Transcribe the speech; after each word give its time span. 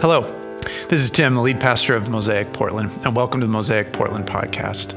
Hello, 0.00 0.22
this 0.88 1.02
is 1.02 1.10
Tim, 1.10 1.34
the 1.34 1.42
lead 1.42 1.60
pastor 1.60 1.94
of 1.94 2.08
Mosaic 2.08 2.54
Portland, 2.54 2.90
and 3.04 3.14
welcome 3.14 3.38
to 3.40 3.46
the 3.46 3.52
Mosaic 3.52 3.92
Portland 3.92 4.26
podcast. 4.26 4.96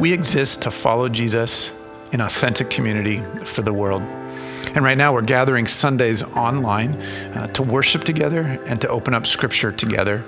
We 0.00 0.12
exist 0.12 0.62
to 0.62 0.72
follow 0.72 1.08
Jesus 1.08 1.72
in 2.10 2.20
authentic 2.20 2.68
community 2.68 3.18
for 3.44 3.62
the 3.62 3.72
world. 3.72 4.02
And 4.74 4.82
right 4.82 4.98
now, 4.98 5.12
we're 5.12 5.22
gathering 5.22 5.66
Sundays 5.66 6.24
online 6.24 6.96
uh, 7.36 7.46
to 7.46 7.62
worship 7.62 8.02
together 8.02 8.60
and 8.66 8.80
to 8.80 8.88
open 8.88 9.14
up 9.14 9.26
scripture 9.26 9.70
together. 9.70 10.24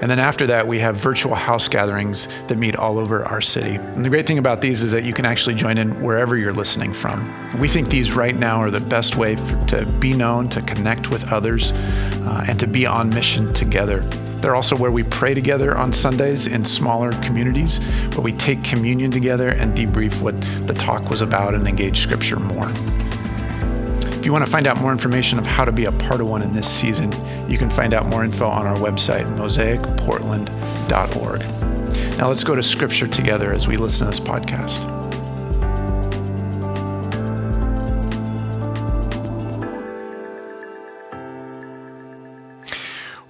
And 0.00 0.08
then 0.10 0.20
after 0.20 0.46
that, 0.46 0.66
we 0.66 0.78
have 0.78 0.96
virtual 0.96 1.34
house 1.34 1.66
gatherings 1.66 2.28
that 2.46 2.56
meet 2.56 2.76
all 2.76 2.98
over 2.98 3.24
our 3.24 3.40
city. 3.40 3.74
And 3.74 4.04
the 4.04 4.08
great 4.08 4.26
thing 4.26 4.38
about 4.38 4.60
these 4.60 4.82
is 4.82 4.92
that 4.92 5.04
you 5.04 5.12
can 5.12 5.24
actually 5.24 5.56
join 5.56 5.76
in 5.76 6.00
wherever 6.02 6.36
you're 6.36 6.52
listening 6.52 6.92
from. 6.92 7.34
We 7.58 7.66
think 7.66 7.88
these 7.88 8.12
right 8.12 8.36
now 8.36 8.60
are 8.60 8.70
the 8.70 8.80
best 8.80 9.16
way 9.16 9.34
for, 9.34 9.56
to 9.66 9.86
be 9.86 10.14
known, 10.14 10.48
to 10.50 10.62
connect 10.62 11.10
with 11.10 11.32
others, 11.32 11.72
uh, 11.72 12.44
and 12.48 12.60
to 12.60 12.68
be 12.68 12.86
on 12.86 13.08
mission 13.10 13.52
together. 13.52 14.00
They're 14.40 14.54
also 14.54 14.76
where 14.76 14.92
we 14.92 15.02
pray 15.02 15.34
together 15.34 15.76
on 15.76 15.92
Sundays 15.92 16.46
in 16.46 16.64
smaller 16.64 17.10
communities, 17.22 17.78
where 18.10 18.20
we 18.20 18.32
take 18.32 18.62
communion 18.62 19.10
together 19.10 19.48
and 19.48 19.76
debrief 19.76 20.20
what 20.20 20.40
the 20.68 20.74
talk 20.74 21.10
was 21.10 21.22
about 21.22 21.54
and 21.54 21.66
engage 21.66 21.98
scripture 21.98 22.38
more. 22.38 22.70
If 24.18 24.26
you 24.26 24.32
want 24.32 24.44
to 24.44 24.50
find 24.50 24.66
out 24.66 24.80
more 24.80 24.90
information 24.90 25.38
of 25.38 25.46
how 25.46 25.64
to 25.64 25.70
be 25.70 25.84
a 25.84 25.92
part 25.92 26.20
of 26.20 26.28
one 26.28 26.42
in 26.42 26.52
this 26.52 26.68
season, 26.68 27.12
you 27.48 27.56
can 27.56 27.70
find 27.70 27.94
out 27.94 28.06
more 28.06 28.24
info 28.24 28.48
on 28.48 28.66
our 28.66 28.76
website, 28.76 29.24
mosaicportland.org. 29.38 32.18
Now 32.18 32.28
let's 32.28 32.42
go 32.42 32.56
to 32.56 32.62
scripture 32.62 33.06
together 33.06 33.52
as 33.52 33.68
we 33.68 33.76
listen 33.76 34.06
to 34.06 34.10
this 34.10 34.18
podcast. 34.18 34.97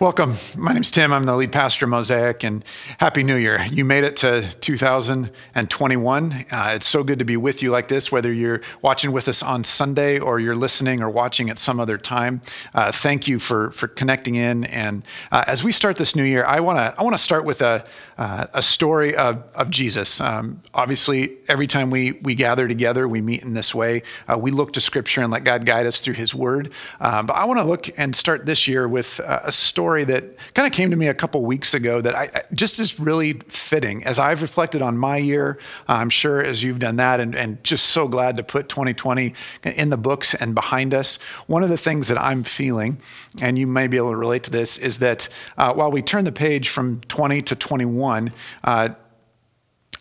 Welcome. 0.01 0.35
My 0.57 0.73
name's 0.73 0.93
Tim. 0.93 1.13
I'm 1.13 1.25
the 1.25 1.35
lead 1.35 1.51
pastor 1.51 1.87
of 1.87 1.91
Mosaic, 1.91 2.45
and 2.45 2.65
Happy 3.01 3.25
New 3.25 3.35
Year. 3.35 3.67
You 3.69 3.85
made 3.85 4.05
it 4.05 4.15
to 4.19 4.49
2021. 4.61 6.33
Uh, 6.53 6.73
it's 6.73 6.87
so 6.87 7.03
good 7.03 7.19
to 7.19 7.25
be 7.25 7.37
with 7.37 7.65
you 7.65 7.73
like 7.73 7.89
this, 7.89 8.13
whether 8.13 8.33
you're 8.33 8.61
watching 8.81 9.11
with 9.11 9.27
us 9.27 9.43
on 9.43 9.65
Sunday 9.65 10.21
or 10.21 10.39
you're 10.39 10.55
listening 10.55 11.03
or 11.03 11.11
watching 11.11 11.51
at 11.51 11.59
some 11.59 11.81
other 11.81 11.99
time. 11.99 12.43
Uh, 12.73 12.93
thank 12.93 13.27
you 13.27 13.41
for, 13.41 13.73
for 13.73 13.89
connecting 13.89 14.37
in. 14.37 14.67
And 14.67 15.05
uh, 15.33 15.43
as 15.49 15.65
we 15.65 15.73
start 15.73 15.97
this 15.97 16.15
new 16.15 16.23
year, 16.23 16.45
I 16.45 16.61
want 16.61 16.79
to 16.79 16.95
I 16.97 17.03
wanna 17.03 17.19
start 17.19 17.45
with 17.45 17.61
a, 17.61 17.85
uh, 18.19 18.47
a 18.52 18.62
story 18.62 19.14
of, 19.14 19.44
of 19.55 19.70
Jesus. 19.70 20.20
Um, 20.20 20.61
obviously, 20.74 21.36
every 21.48 21.69
time 21.69 21.91
we, 21.91 22.12
we 22.20 22.34
gather 22.34 22.66
together, 22.66 23.06
we 23.06 23.20
meet 23.20 23.44
in 23.44 23.55
this 23.55 23.72
way. 23.72 24.02
Uh, 24.28 24.36
we 24.36 24.50
look 24.50 24.72
to 24.72 24.80
Scripture 24.80 25.20
and 25.22 25.33
let 25.33 25.44
God 25.44 25.64
guide 25.64 25.86
us 25.86 26.00
through 26.00 26.14
His 26.14 26.34
Word. 26.34 26.72
Uh, 27.00 27.22
but 27.22 27.34
I 27.34 27.44
want 27.44 27.61
to 27.61 27.64
look 27.64 27.86
and 27.96 28.16
start 28.16 28.44
this 28.44 28.66
year 28.66 28.89
with 28.89 29.20
a 29.20 29.52
story 29.52 30.05
that 30.05 30.36
kind 30.55 30.66
of 30.66 30.72
came 30.72 30.91
to 30.91 30.96
me 30.96 31.06
a 31.06 31.14
couple 31.14 31.42
weeks 31.44 31.74
ago 31.74 32.00
that 32.00 32.14
I 32.16 32.42
just 32.52 32.80
is 32.80 32.98
really 32.98 33.34
fitting 33.48 34.02
as 34.05 34.19
I've 34.19 34.42
reflected 34.42 34.83
on 34.83 34.98
my 34.98 35.19
year. 35.19 35.58
I'm 35.86 36.11
sure 36.11 36.42
as 36.42 36.64
you've 36.64 36.80
done 36.80 36.96
that, 36.96 37.20
and, 37.20 37.36
and 37.36 37.62
just 37.62 37.86
so 37.86 38.08
glad 38.08 38.36
to 38.36 38.42
put 38.42 38.69
2020 38.69 39.33
in 39.77 39.91
the 39.91 39.96
books 39.96 40.34
and 40.34 40.56
behind 40.56 40.92
us. 40.92 41.16
One 41.46 41.62
of 41.62 41.69
the 41.69 41.77
things 41.77 42.08
that 42.08 42.20
I'm 42.20 42.42
feeling, 42.42 42.98
and 43.41 43.56
you 43.56 43.69
may 43.69 43.86
be 43.86 43.96
able 43.96 44.11
to 44.11 44.16
relate 44.16 44.42
to 44.44 44.50
this, 44.50 44.77
is 44.77 44.98
that 44.98 45.28
uh, 45.56 45.72
while 45.72 45.92
we 45.92 46.02
turn 46.02 46.24
the 46.24 46.33
page 46.33 46.69
from 46.69 47.00
20 47.02 47.42
to 47.42 47.55
21, 47.55 48.08
uh, 48.64 48.91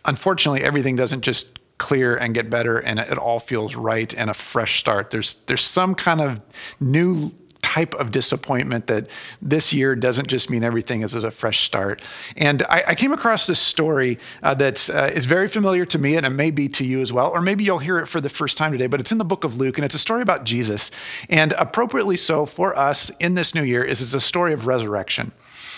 unfortunately, 0.06 0.64
everything 0.64 0.96
doesn't 0.96 1.22
just 1.22 1.60
clear 1.78 2.16
and 2.16 2.34
get 2.34 2.50
better 2.50 2.80
and 2.80 3.00
it 3.00 3.18
all 3.18 3.40
feels 3.40 3.76
right 3.76 4.14
and 4.16 4.30
a 4.30 4.34
fresh 4.34 4.80
start. 4.80 5.12
There's 5.12 5.36
there's 5.46 5.62
some 5.62 5.94
kind 5.96 6.22
of 6.22 6.42
new 6.80 7.32
type 7.68 7.94
of 7.96 8.12
disappointment 8.12 8.88
that 8.88 9.10
this 9.42 9.74
year 9.74 9.94
doesn't 9.94 10.28
just 10.28 10.50
mean 10.50 10.64
everything 10.64 11.02
is 11.02 11.14
a 11.14 11.30
fresh 11.30 11.60
start. 11.66 12.02
And 12.38 12.64
I, 12.64 12.84
I 12.88 12.96
came 12.96 13.12
across 13.12 13.46
this 13.46 13.60
story 13.60 14.20
uh, 14.42 14.54
that 14.54 14.90
uh, 14.90 15.12
is 15.14 15.26
very 15.26 15.50
familiar 15.50 15.86
to 15.86 16.00
me, 16.00 16.16
and 16.16 16.26
it 16.26 16.30
may 16.30 16.50
be 16.50 16.70
to 16.70 16.86
you 16.86 17.02
as 17.02 17.12
well, 17.12 17.30
or 17.30 17.42
maybe 17.42 17.66
you'll 17.66 17.80
hear 17.90 18.00
it 18.00 18.08
for 18.08 18.22
the 18.22 18.30
first 18.30 18.58
time 18.58 18.72
today, 18.72 18.88
but 18.88 19.02
it's 19.02 19.12
in 19.12 19.18
the 19.18 19.26
book 19.26 19.44
of 19.44 19.58
Luke, 19.58 19.78
and 19.78 19.84
it's 19.84 19.96
a 19.96 20.00
story 20.00 20.22
about 20.22 20.46
Jesus. 20.46 20.92
And 21.30 21.52
appropriately 21.54 22.16
so 22.16 22.46
for 22.46 22.74
us 22.78 23.10
in 23.20 23.34
this 23.34 23.54
new 23.54 23.64
year 23.64 23.84
is 23.84 24.02
it's 24.02 24.14
a 24.14 24.22
story 24.22 24.54
of 24.54 24.66
resurrection. 24.66 25.34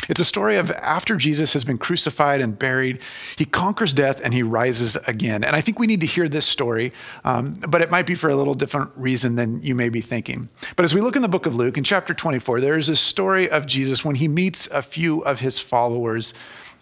It's 0.07 0.19
a 0.19 0.25
story 0.25 0.55
of 0.55 0.71
after 0.71 1.15
Jesus 1.17 1.53
has 1.53 1.63
been 1.63 1.77
crucified 1.77 2.39
and 2.41 2.57
buried, 2.57 2.99
he 3.37 3.45
conquers 3.45 3.93
death 3.93 4.21
and 4.23 4.33
he 4.33 4.43
rises 4.43 4.95
again. 5.07 5.43
And 5.43 5.55
I 5.55 5.61
think 5.61 5.77
we 5.77 5.87
need 5.87 6.01
to 6.01 6.07
hear 6.07 6.29
this 6.29 6.45
story, 6.45 6.93
um, 7.25 7.55
but 7.67 7.81
it 7.81 7.91
might 7.91 8.07
be 8.07 8.15
for 8.15 8.29
a 8.29 8.35
little 8.35 8.53
different 8.53 8.91
reason 8.95 9.35
than 9.35 9.61
you 9.61 9.75
may 9.75 9.89
be 9.89 10.01
thinking. 10.01 10.49
But 10.75 10.85
as 10.85 10.95
we 10.95 11.01
look 11.01 11.15
in 11.15 11.21
the 11.21 11.27
book 11.27 11.45
of 11.45 11.55
Luke, 11.55 11.77
in 11.79 11.85
chapter 11.85 12.13
24, 12.13 12.59
there 12.59 12.77
is 12.77 12.89
a 12.89 12.95
story 12.97 13.49
of 13.49 13.65
Jesus 13.65 14.03
when 14.03 14.15
he 14.15 14.27
meets 14.27 14.67
a 14.67 14.81
few 14.81 15.21
of 15.21 15.39
his 15.39 15.59
followers 15.59 16.33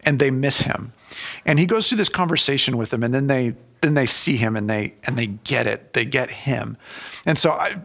and 0.03 0.17
they 0.17 0.31
miss 0.31 0.61
him. 0.61 0.91
And 1.45 1.59
he 1.59 1.67
goes 1.67 1.87
through 1.87 1.99
this 1.99 2.09
conversation 2.09 2.77
with 2.77 2.89
them, 2.89 3.03
and 3.03 3.13
then 3.13 3.27
they 3.27 3.53
then 3.81 3.93
they 3.93 4.07
see 4.07 4.37
him 4.37 4.55
and 4.55 4.67
they 4.67 4.95
and 5.05 5.15
they 5.15 5.27
get 5.27 5.67
it. 5.67 5.93
They 5.93 6.03
get 6.03 6.31
him. 6.31 6.77
And 7.27 7.37
so 7.37 7.51
I 7.51 7.83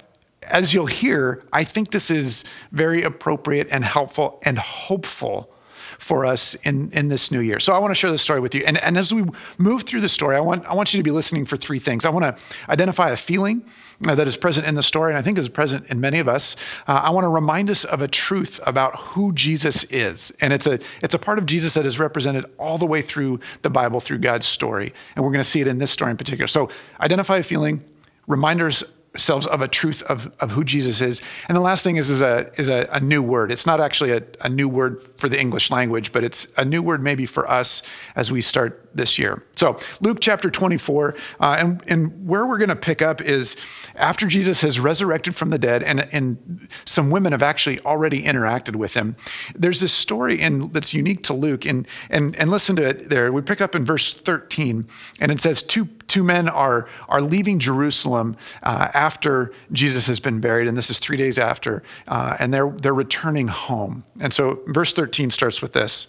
as 0.51 0.73
you'll 0.73 0.87
hear, 0.87 1.45
I 1.53 1.65
think 1.65 1.91
this 1.91 2.11
is 2.11 2.45
very 2.71 3.03
appropriate 3.03 3.71
and 3.71 3.85
helpful 3.85 4.41
and 4.43 4.59
hopeful 4.59 5.53
for 5.99 6.25
us 6.25 6.55
in, 6.67 6.91
in 6.93 7.09
this 7.09 7.31
new 7.31 7.41
year. 7.41 7.61
So 7.61 7.75
I 7.75 7.79
want 7.79 7.91
to 7.91 7.95
share 7.95 8.11
this 8.11 8.23
story 8.23 8.41
with 8.41 8.55
you. 8.55 8.65
And, 8.67 8.83
and 8.83 8.97
as 8.97 9.13
we 9.13 9.25
move 9.59 9.83
through 9.83 10.01
the 10.01 10.09
story, 10.09 10.35
I 10.35 10.41
want, 10.41 10.67
I 10.67 10.75
want 10.75 10.93
you 10.95 10.99
to 10.99 11.05
be 11.05 11.11
listening 11.11 11.45
for 11.45 11.57
three 11.57 11.79
things. 11.79 12.05
I 12.05 12.11
want 12.11 12.37
to 12.37 12.45
identify 12.71 13.11
a 13.11 13.17
feeling 13.17 13.65
that 14.01 14.27
is 14.27 14.37
present 14.37 14.67
in 14.67 14.75
the 14.75 14.83
story, 14.83 15.13
and 15.13 15.19
I 15.19 15.23
think 15.23 15.39
is 15.39 15.49
present 15.49 15.91
in 15.91 16.01
many 16.01 16.19
of 16.19 16.29
us. 16.29 16.57
Uh, 16.87 17.01
I 17.05 17.11
want 17.11 17.25
to 17.25 17.29
remind 17.29 17.71
us 17.71 17.85
of 17.85 18.03
a 18.03 18.09
truth 18.09 18.61
about 18.67 18.99
who 18.99 19.33
Jesus 19.33 19.85
is. 19.85 20.31
And 20.41 20.53
it's 20.53 20.67
a, 20.67 20.79
it's 21.03 21.15
a 21.15 21.19
part 21.19 21.39
of 21.39 21.47
Jesus 21.47 21.75
that 21.75 21.87
is 21.87 21.99
represented 21.99 22.45
all 22.59 22.79
the 22.79 22.87
way 22.87 23.03
through 23.03 23.41
the 23.63 23.71
Bible, 23.71 24.01
through 24.01 24.19
God's 24.19 24.47
story. 24.47 24.93
And 25.15 25.25
we're 25.25 25.33
going 25.33 25.45
to 25.45 25.49
see 25.49 25.61
it 25.61 25.69
in 25.69 25.79
this 25.79 25.91
story 25.91 26.11
in 26.11 26.17
particular. 26.17 26.49
So 26.49 26.69
identify 27.01 27.39
a 27.39 27.43
feeling, 27.43 27.83
reminders 28.27 28.85
ourselves 29.15 29.47
of 29.47 29.61
a 29.61 29.69
truth 29.69 30.03
of, 30.05 30.33
of 30.41 30.53
who 30.53 30.65
Jesus 30.65 31.01
is. 31.01 31.21
And 31.47 31.57
the 31.57 31.61
last 31.61 31.85
thing 31.85 31.97
is, 31.97 32.11
is, 32.11 32.23
a, 32.23 32.51
is 32.57 32.69
a, 32.69 32.89
a 32.91 33.01
new 33.01 33.23
word. 33.23 33.53
It's 33.53 33.67
not 33.67 33.81
actually 33.81 34.13
a, 34.13 34.23
a 34.41 34.49
new 34.49 34.69
word 34.69 35.03
for 35.03 35.29
the 35.29 35.39
English 35.39 35.71
language, 35.71 36.13
but 36.13 36.25
it's 36.25 36.47
a 36.57 36.65
new 36.65 36.83
word 36.83 37.03
maybe 37.03 37.27
for 37.27 37.49
us 37.51 37.83
as 38.17 38.33
we 38.33 38.41
start 38.41 38.82
this 38.95 39.19
year. 39.19 39.43
So, 39.57 39.79
Luke 40.01 40.19
chapter 40.21 40.51
24, 40.51 41.15
uh, 41.41 41.57
and, 41.59 41.83
and 41.87 42.27
where 42.27 42.47
we're 42.47 42.59
going 42.59 42.69
to 42.69 42.77
pick 42.77 43.01
up 43.01 43.21
is 43.21 43.57
after 43.97 44.27
Jesus 44.27 44.61
has 44.63 44.81
resurrected 44.81 45.37
from 45.37 45.51
the 45.51 45.59
dead, 45.59 45.83
and, 45.83 46.09
and 46.13 46.69
some 46.85 47.11
women 47.11 47.33
have 47.33 47.43
actually 47.43 47.81
already 47.81 48.23
interacted 48.23 48.77
with 48.77 48.95
him. 48.95 49.17
There's 49.55 49.81
this 49.81 49.93
story 49.93 50.41
in, 50.41 50.73
that's 50.73 50.95
unique 50.95 51.23
to 51.25 51.35
Luke, 51.35 51.65
and, 51.65 51.87
and, 52.11 52.37
and 52.37 52.51
listen 52.51 52.77
to 52.77 52.89
it 52.89 53.09
there. 53.09 53.33
We 53.33 53.43
pick 53.43 53.61
up 53.61 53.75
in 53.75 53.85
verse 53.85 54.13
13, 54.13 54.87
and 55.21 55.31
it 55.31 55.41
says, 55.41 55.63
Two, 55.63 55.87
two 56.09 56.25
men 56.25 56.49
are, 56.49 56.89
are 57.09 57.23
leaving 57.23 57.59
Jerusalem 57.59 58.37
uh, 58.63 58.89
after 58.95 59.53
Jesus 59.71 60.07
has 60.07 60.21
been 60.21 60.41
buried, 60.41 60.69
and 60.69 60.77
this 60.77 60.91
is 60.91 60.99
three 60.99 61.17
days 61.17 61.39
after, 61.39 61.83
uh, 62.09 62.37
and 62.39 62.53
they're, 62.53 62.71
they're 62.71 62.95
returning 62.95 63.49
home. 63.49 64.05
And 64.21 64.35
so, 64.35 64.63
verse 64.67 64.93
13 64.93 65.31
starts 65.31 65.63
with 65.63 65.73
this. 65.73 66.09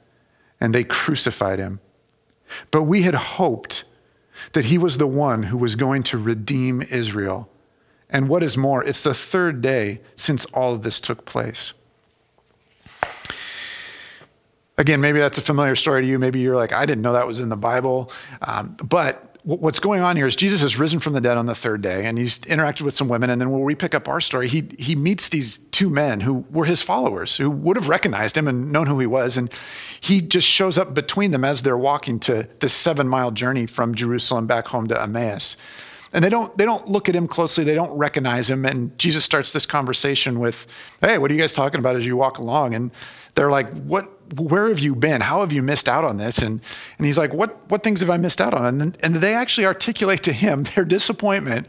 and 0.61 0.73
they 0.73 0.83
crucified 0.83 1.59
him. 1.59 1.79
But 2.69 2.83
we 2.83 3.01
had 3.01 3.15
hoped 3.15 3.83
that 4.53 4.65
he 4.65 4.77
was 4.77 4.97
the 4.97 5.07
one 5.07 5.43
who 5.43 5.57
was 5.57 5.75
going 5.75 6.03
to 6.03 6.17
redeem 6.17 6.81
Israel. 6.83 7.49
And 8.09 8.29
what 8.29 8.43
is 8.43 8.57
more, 8.57 8.83
it's 8.83 9.03
the 9.03 9.13
third 9.13 9.61
day 9.61 10.01
since 10.15 10.45
all 10.45 10.73
of 10.73 10.83
this 10.83 11.01
took 11.01 11.25
place. 11.25 11.73
Again, 14.77 15.01
maybe 15.01 15.19
that's 15.19 15.37
a 15.37 15.41
familiar 15.41 15.75
story 15.75 16.01
to 16.01 16.07
you. 16.07 16.17
Maybe 16.19 16.39
you're 16.39 16.55
like, 16.55 16.73
I 16.73 16.85
didn't 16.85 17.01
know 17.01 17.13
that 17.13 17.27
was 17.27 17.39
in 17.39 17.49
the 17.49 17.57
Bible. 17.57 18.11
Um, 18.41 18.77
but 18.83 19.30
what's 19.43 19.79
going 19.79 20.01
on 20.01 20.17
here 20.17 20.27
is 20.27 20.35
Jesus 20.35 20.61
has 20.61 20.77
risen 20.77 20.99
from 20.99 21.13
the 21.13 21.21
dead 21.21 21.37
on 21.37 21.47
the 21.47 21.55
third 21.55 21.81
day, 21.81 22.05
and 22.05 22.17
he's 22.17 22.39
interacted 22.41 22.81
with 22.81 22.93
some 22.93 23.07
women. 23.07 23.29
And 23.29 23.41
then 23.41 23.49
when 23.49 23.61
we 23.61 23.73
pick 23.75 23.95
up 23.95 24.07
our 24.07 24.21
story, 24.21 24.47
he 24.47 24.69
he 24.77 24.95
meets 24.95 25.29
these 25.29 25.57
two 25.71 25.89
men 25.89 26.21
who 26.21 26.45
were 26.51 26.65
his 26.65 26.81
followers, 26.81 27.37
who 27.37 27.49
would 27.49 27.75
have 27.75 27.89
recognized 27.89 28.37
him 28.37 28.47
and 28.47 28.71
known 28.71 28.87
who 28.87 28.99
he 28.99 29.07
was, 29.07 29.37
and 29.37 29.51
he 29.99 30.21
just 30.21 30.47
shows 30.47 30.77
up 30.77 30.93
between 30.93 31.31
them 31.31 31.43
as 31.43 31.63
they're 31.63 31.77
walking 31.77 32.19
to 32.21 32.47
this 32.59 32.73
seven 32.73 33.07
mile 33.07 33.31
journey 33.31 33.65
from 33.65 33.95
Jerusalem 33.95 34.45
back 34.47 34.67
home 34.67 34.87
to 34.87 35.01
Emmaus. 35.01 35.57
And 36.13 36.23
they 36.23 36.29
don't 36.29 36.55
they 36.57 36.65
don't 36.65 36.87
look 36.87 37.09
at 37.09 37.15
him 37.15 37.27
closely. 37.27 37.63
They 37.63 37.75
don't 37.75 37.97
recognize 37.97 38.49
him. 38.49 38.65
And 38.65 38.97
Jesus 38.99 39.23
starts 39.23 39.53
this 39.53 39.65
conversation 39.65 40.39
with, 40.39 40.67
"Hey, 41.01 41.17
what 41.17 41.31
are 41.31 41.33
you 41.33 41.39
guys 41.39 41.53
talking 41.53 41.79
about 41.79 41.95
as 41.95 42.05
you 42.05 42.17
walk 42.17 42.37
along?" 42.37 42.75
And 42.75 42.91
they're 43.35 43.51
like, 43.51 43.71
"What? 43.79 44.20
Where 44.37 44.69
have 44.69 44.79
you 44.79 44.95
been? 44.95 45.21
How 45.21 45.41
have 45.41 45.51
you 45.51 45.61
missed 45.61 45.89
out 45.89 46.03
on 46.03 46.17
this?" 46.17 46.39
And 46.39 46.61
and 46.97 47.05
he's 47.05 47.17
like, 47.17 47.33
"What? 47.33 47.69
What 47.69 47.83
things 47.83 48.01
have 48.01 48.09
I 48.09 48.17
missed 48.17 48.41
out 48.41 48.53
on?" 48.53 48.65
And 48.65 48.81
then, 48.81 48.95
and 49.03 49.15
they 49.15 49.33
actually 49.33 49.65
articulate 49.65 50.23
to 50.23 50.33
him 50.33 50.63
their 50.75 50.85
disappointment 50.85 51.67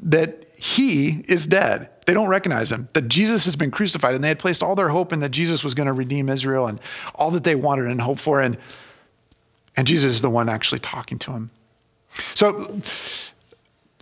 that 0.00 0.44
he 0.56 1.22
is 1.28 1.46
dead. 1.46 1.90
They 2.06 2.14
don't 2.14 2.28
recognize 2.28 2.72
him. 2.72 2.88
That 2.94 3.08
Jesus 3.08 3.44
has 3.44 3.56
been 3.56 3.70
crucified, 3.70 4.14
and 4.14 4.24
they 4.24 4.28
had 4.28 4.38
placed 4.38 4.62
all 4.62 4.74
their 4.74 4.88
hope 4.88 5.12
in 5.12 5.20
that 5.20 5.30
Jesus 5.30 5.62
was 5.62 5.74
going 5.74 5.86
to 5.86 5.92
redeem 5.92 6.28
Israel 6.28 6.66
and 6.66 6.80
all 7.14 7.30
that 7.32 7.44
they 7.44 7.54
wanted 7.54 7.86
and 7.86 8.00
hoped 8.00 8.20
for. 8.20 8.40
And 8.40 8.58
and 9.76 9.86
Jesus 9.86 10.14
is 10.14 10.22
the 10.22 10.30
one 10.30 10.48
actually 10.48 10.80
talking 10.80 11.18
to 11.20 11.32
him. 11.32 11.50
So, 12.34 12.58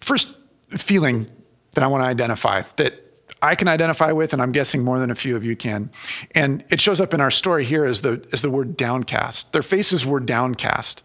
first 0.01 0.37
feeling 0.71 1.29
that 1.73 1.85
I 1.85 1.87
want 1.87 2.03
to 2.03 2.07
identify 2.07 2.63
that 2.77 3.06
I 3.43 3.55
can 3.55 3.69
identify 3.69 4.13
with, 4.13 4.33
and 4.33 4.41
I'm 4.41 4.53
guessing 4.53 4.83
more 4.83 4.99
than 4.99 5.11
a 5.11 5.15
few 5.15 5.37
of 5.37 5.45
you 5.45 5.57
can. 5.57 5.91
And 6.35 6.65
it 6.71 6.81
shows 6.81 7.01
up 7.01 7.13
in 7.13 7.21
our 7.21 7.31
story 7.31 7.65
here 7.65 7.85
as 7.85 8.03
the, 8.03 8.27
as 8.33 8.43
the 8.43 8.51
word 8.51 8.77
downcast. 8.77 9.53
Their 9.53 9.63
faces 9.63 10.07
were 10.07 10.21
downcast. 10.21 11.03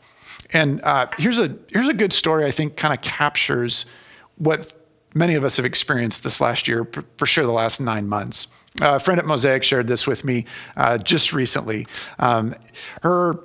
And 0.53 0.81
uh, 0.83 1.07
here's, 1.17 1.39
a, 1.39 1.57
here's 1.71 1.87
a 1.87 1.93
good 1.93 2.13
story 2.13 2.45
I 2.45 2.51
think 2.51 2.77
kind 2.77 2.93
of 2.93 3.01
captures 3.01 3.85
what 4.37 4.73
many 5.13 5.35
of 5.35 5.43
us 5.43 5.57
have 5.57 5.65
experienced 5.65 6.23
this 6.23 6.41
last 6.41 6.67
year, 6.67 6.87
for 7.17 7.25
sure 7.25 7.45
the 7.45 7.51
last 7.51 7.79
nine 7.79 8.07
months. 8.07 8.47
Uh, 8.81 8.95
a 8.95 8.99
friend 8.99 9.19
at 9.19 9.25
Mosaic 9.25 9.63
shared 9.63 9.87
this 9.87 10.07
with 10.07 10.23
me 10.23 10.45
uh, 10.77 10.97
just 10.97 11.33
recently. 11.33 11.85
Um, 12.19 12.55
her 13.03 13.39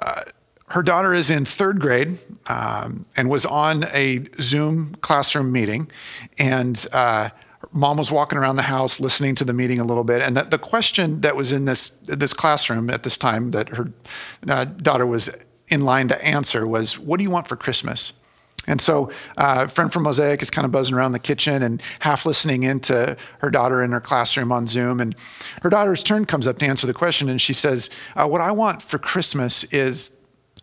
uh, 0.00 0.22
her 0.70 0.82
daughter 0.82 1.14
is 1.14 1.30
in 1.30 1.44
third 1.44 1.80
grade 1.80 2.18
um, 2.48 3.06
and 3.16 3.30
was 3.30 3.46
on 3.46 3.84
a 3.92 4.26
Zoom 4.40 4.94
classroom 5.00 5.50
meeting, 5.50 5.90
and 6.38 6.86
uh, 6.92 7.30
mom 7.78 7.96
was 7.96 8.10
walking 8.10 8.38
around 8.38 8.56
the 8.56 8.62
house 8.62 9.00
listening 9.00 9.34
to 9.34 9.44
the 9.44 9.52
meeting 9.52 9.80
a 9.80 9.84
little 9.84 10.04
bit 10.04 10.20
and 10.20 10.36
the, 10.36 10.58
question 10.58 11.20
that 11.20 11.36
was 11.36 11.52
in 11.52 11.64
this 11.64 11.90
this 11.90 12.32
classroom 12.32 12.90
at 12.90 13.04
this 13.04 13.16
time 13.16 13.52
that 13.52 13.68
her 13.70 13.92
uh, 14.48 14.64
daughter 14.64 15.06
was 15.06 15.34
in 15.68 15.82
line 15.82 16.08
to 16.08 16.24
answer 16.24 16.66
was 16.66 16.98
what 16.98 17.18
do 17.18 17.22
you 17.22 17.30
want 17.30 17.46
for 17.46 17.56
christmas? 17.56 18.12
And 18.66 18.82
so 18.82 19.10
uh, 19.38 19.64
a 19.66 19.68
friend 19.68 19.90
from 19.90 20.02
mosaic 20.02 20.42
is 20.42 20.50
kind 20.50 20.66
of 20.66 20.72
buzzing 20.72 20.94
around 20.94 21.12
the 21.12 21.18
kitchen 21.18 21.62
and 21.62 21.80
half 22.00 22.26
listening 22.26 22.64
into 22.64 23.16
her 23.38 23.50
daughter 23.50 23.82
in 23.82 23.92
her 23.92 24.00
classroom 24.00 24.52
on 24.52 24.66
zoom 24.66 25.00
and 25.00 25.14
her 25.62 25.70
daughter's 25.70 26.02
turn 26.02 26.26
comes 26.26 26.46
up 26.46 26.58
to 26.58 26.66
answer 26.66 26.86
the 26.86 26.92
question 26.92 27.28
and 27.28 27.40
she 27.40 27.54
says 27.54 27.88
uh, 28.16 28.26
what 28.26 28.40
i 28.40 28.50
want 28.50 28.82
for 28.82 28.98
christmas 28.98 29.64
is 29.72 30.18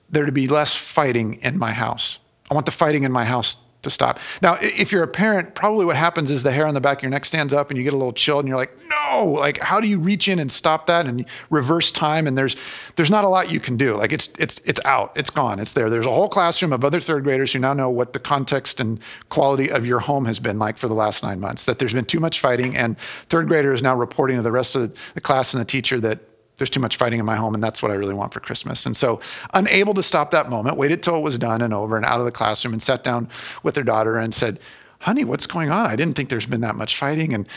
there 0.09 0.25
to 0.25 0.31
be 0.31 0.47
less 0.47 0.75
fighting 0.75 1.35
in 1.41 1.57
my 1.57 1.71
house. 1.71 2.19
I 2.49 2.53
want 2.53 2.65
the 2.65 2.71
fighting 2.71 3.03
in 3.03 3.11
my 3.11 3.25
house 3.25 3.63
to 3.85 3.89
stop. 3.89 4.19
Now, 4.41 4.57
if 4.61 4.91
you're 4.91 5.03
a 5.03 5.07
parent, 5.07 5.55
probably 5.55 5.85
what 5.85 5.95
happens 5.95 6.29
is 6.29 6.43
the 6.43 6.51
hair 6.51 6.67
on 6.67 6.73
the 6.73 6.81
back 6.81 6.99
of 6.99 7.03
your 7.03 7.11
neck 7.11 7.25
stands 7.25 7.53
up 7.53 7.69
and 7.69 7.77
you 7.77 7.83
get 7.83 7.93
a 7.93 7.97
little 7.97 8.13
chilled 8.13 8.41
and 8.41 8.49
you're 8.49 8.57
like, 8.57 8.77
no, 8.89 9.25
like 9.25 9.59
how 9.59 9.79
do 9.79 9.87
you 9.87 9.99
reach 9.99 10.27
in 10.27 10.39
and 10.39 10.51
stop 10.51 10.85
that 10.87 11.05
and 11.05 11.25
reverse 11.49 11.91
time? 11.91 12.27
And 12.27 12.37
there's 12.37 12.55
there's 12.95 13.09
not 13.09 13.23
a 13.23 13.27
lot 13.29 13.51
you 13.51 13.59
can 13.59 13.77
do. 13.77 13.95
Like 13.95 14.11
it's 14.11 14.27
it's 14.37 14.59
it's 14.59 14.83
out, 14.85 15.13
it's 15.15 15.29
gone, 15.29 15.59
it's 15.59 15.73
there. 15.73 15.89
There's 15.89 16.05
a 16.05 16.11
whole 16.11 16.29
classroom 16.29 16.73
of 16.73 16.83
other 16.83 16.99
third 16.99 17.23
graders 17.23 17.53
who 17.53 17.59
now 17.59 17.73
know 17.73 17.89
what 17.89 18.13
the 18.13 18.19
context 18.19 18.79
and 18.79 18.99
quality 19.29 19.71
of 19.71 19.85
your 19.85 20.01
home 20.01 20.25
has 20.25 20.39
been 20.39 20.59
like 20.59 20.77
for 20.77 20.87
the 20.87 20.93
last 20.93 21.23
nine 21.23 21.39
months. 21.39 21.65
That 21.65 21.79
there's 21.79 21.93
been 21.93 22.05
too 22.05 22.19
much 22.19 22.39
fighting, 22.39 22.75
and 22.75 22.97
third 23.29 23.47
grader 23.47 23.73
is 23.73 23.81
now 23.81 23.95
reporting 23.95 24.37
to 24.37 24.43
the 24.43 24.51
rest 24.51 24.75
of 24.75 25.13
the 25.13 25.21
class 25.21 25.53
and 25.53 25.61
the 25.61 25.65
teacher 25.65 25.99
that 26.01 26.19
there's 26.57 26.69
too 26.69 26.79
much 26.79 26.97
fighting 26.97 27.19
in 27.19 27.25
my 27.25 27.35
home, 27.35 27.53
and 27.53 27.63
that's 27.63 27.81
what 27.81 27.91
I 27.91 27.95
really 27.95 28.13
want 28.13 28.33
for 28.33 28.39
Christmas. 28.39 28.85
And 28.85 28.95
so, 28.95 29.19
unable 29.53 29.93
to 29.93 30.03
stop 30.03 30.31
that 30.31 30.49
moment, 30.49 30.77
waited 30.77 31.03
till 31.03 31.15
it 31.15 31.21
was 31.21 31.37
done 31.37 31.61
and 31.61 31.73
over 31.73 31.97
and 31.97 32.05
out 32.05 32.19
of 32.19 32.25
the 32.25 32.31
classroom 32.31 32.73
and 32.73 32.81
sat 32.81 33.03
down 33.03 33.29
with 33.63 33.75
her 33.75 33.83
daughter 33.83 34.17
and 34.17 34.33
said, 34.33 34.59
Honey, 34.99 35.23
what's 35.23 35.45
going 35.45 35.69
on? 35.69 35.85
I 35.85 35.95
didn't 35.95 36.15
think 36.15 36.29
there's 36.29 36.45
been 36.45 36.61
that 36.61 36.75
much 36.75 36.97
fighting. 36.97 37.33
And 37.33 37.47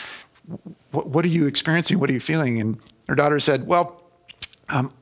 what, 0.91 1.09
what 1.09 1.25
are 1.25 1.29
you 1.29 1.47
experiencing? 1.47 1.99
What 1.99 2.11
are 2.11 2.13
you 2.13 2.21
feeling? 2.21 2.61
And 2.61 2.79
her 3.09 3.15
daughter 3.15 3.39
said, 3.41 3.67
Well, 3.67 4.03
um, 4.69 4.93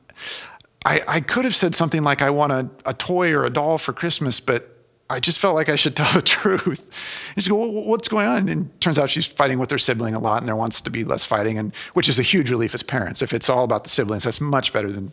I, 0.84 1.00
I, 1.08 1.20
could 1.20 1.44
have 1.44 1.54
said 1.54 1.74
something 1.74 2.04
like, 2.04 2.22
I 2.22 2.30
want 2.30 2.52
a, 2.52 2.70
a 2.84 2.94
toy 2.94 3.32
or 3.32 3.44
a 3.44 3.50
doll 3.50 3.78
for 3.78 3.92
Christmas, 3.92 4.38
but 4.38 4.75
I 5.08 5.20
just 5.20 5.38
felt 5.38 5.54
like 5.54 5.68
I 5.68 5.76
should 5.76 5.96
tell 5.96 6.12
the 6.12 6.22
truth. 6.22 7.32
And 7.34 7.44
she 7.44 7.50
goes, 7.50 7.58
well, 7.58 7.84
what's 7.86 8.08
going 8.08 8.26
on? 8.26 8.48
And 8.48 8.80
turns 8.80 8.98
out 8.98 9.10
she's 9.10 9.26
fighting 9.26 9.58
with 9.58 9.70
her 9.70 9.78
sibling 9.78 10.14
a 10.14 10.18
lot 10.18 10.42
and 10.42 10.48
there 10.48 10.56
wants 10.56 10.80
to 10.80 10.90
be 10.90 11.04
less 11.04 11.24
fighting, 11.24 11.58
and 11.58 11.74
which 11.94 12.08
is 12.08 12.18
a 12.18 12.22
huge 12.22 12.50
relief 12.50 12.74
as 12.74 12.82
parents. 12.82 13.22
If 13.22 13.32
it's 13.32 13.48
all 13.48 13.64
about 13.64 13.84
the 13.84 13.90
siblings, 13.90 14.24
that's 14.24 14.40
much 14.40 14.72
better 14.72 14.92
than 14.92 15.12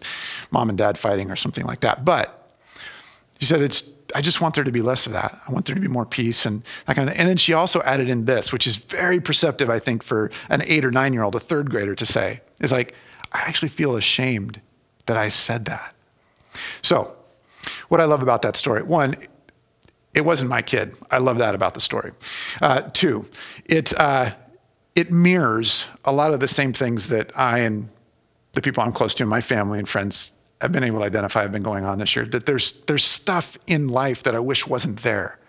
mom 0.52 0.70
and 0.70 0.78
dad 0.78 0.98
fighting 0.98 1.30
or 1.30 1.36
something 1.36 1.66
like 1.66 1.82
that. 1.82 2.06
But 2.06 2.40
she 3.40 3.46
said, 3.46 3.62
it's, 3.62 3.90
I 4.16 4.22
just 4.22 4.42
want 4.42 4.56
there 4.56 4.64
to 4.64 4.72
be 4.72 4.82
less 4.82 5.06
of 5.06 5.14
that. 5.14 5.40
I 5.48 5.52
want 5.52 5.66
there 5.66 5.76
to 5.76 5.82
be 5.82 5.88
more 5.88 6.06
peace 6.06 6.46
and 6.46 6.64
that 6.86 6.96
kind 6.96 7.08
of 7.08 7.14
thing. 7.14 7.22
And 7.22 7.30
then 7.30 7.38
she 7.38 7.54
also 7.54 7.82
added 7.82 8.10
in 8.10 8.26
this, 8.26 8.52
which 8.52 8.68
is 8.68 8.78
very 8.78 9.20
perceptive, 9.20 9.70
I 9.70 9.80
think, 9.80 10.04
for 10.04 10.32
an 10.50 10.62
eight 10.66 10.86
or 10.86 10.92
nine 10.92 11.14
year 11.14 11.24
old, 11.24 11.36
a 11.36 11.40
third 11.40 11.70
grader 11.70 11.96
to 11.96 12.06
say, 12.06 12.42
is 12.60 12.72
like, 12.72 12.96
I 13.32 13.42
actually 13.42 13.70
feel 13.70 13.96
ashamed 13.96 14.62
that 15.08 15.18
I 15.18 15.30
said 15.30 15.66
that. 15.66 15.94
So, 16.82 17.16
what 17.90 18.00
I 18.00 18.06
love 18.06 18.22
about 18.22 18.42
that 18.44 18.56
story, 18.56 18.84
one, 18.84 19.16
it 20.14 20.26
wasn't 20.26 20.50
my 20.50 20.62
kid. 20.62 20.96
I 21.10 21.18
love 21.18 21.38
that 21.40 21.56
about 21.56 21.74
the 21.74 21.82
story. 21.82 22.12
Uh, 22.62 22.82
two, 22.94 23.26
it, 23.66 23.98
uh, 24.00 24.32
it 24.96 25.12
mirrors 25.12 25.88
a 26.06 26.12
lot 26.12 26.34
of 26.34 26.40
the 26.40 26.48
same 26.48 26.74
things 26.74 27.08
that 27.10 27.38
I 27.38 27.60
and 27.60 27.90
the 28.54 28.62
people 28.62 28.84
I'm 28.84 28.92
close 28.92 29.16
to, 29.16 29.26
my 29.26 29.42
family 29.42 29.80
and 29.80 29.90
friends, 29.90 30.34
have 30.62 30.72
been 30.72 30.84
able 30.84 31.00
to 31.00 31.06
identify 31.06 31.42
have 31.42 31.52
been 31.52 31.64
going 31.64 31.84
on 31.84 31.98
this 31.98 32.16
year. 32.16 32.26
That 32.26 32.46
there's, 32.46 32.82
there's 32.84 33.04
stuff 33.04 33.58
in 33.68 33.90
life 33.90 34.24
that 34.24 34.36
I 34.36 34.40
wish 34.40 34.68
wasn't 34.68 35.02
there. 35.02 35.40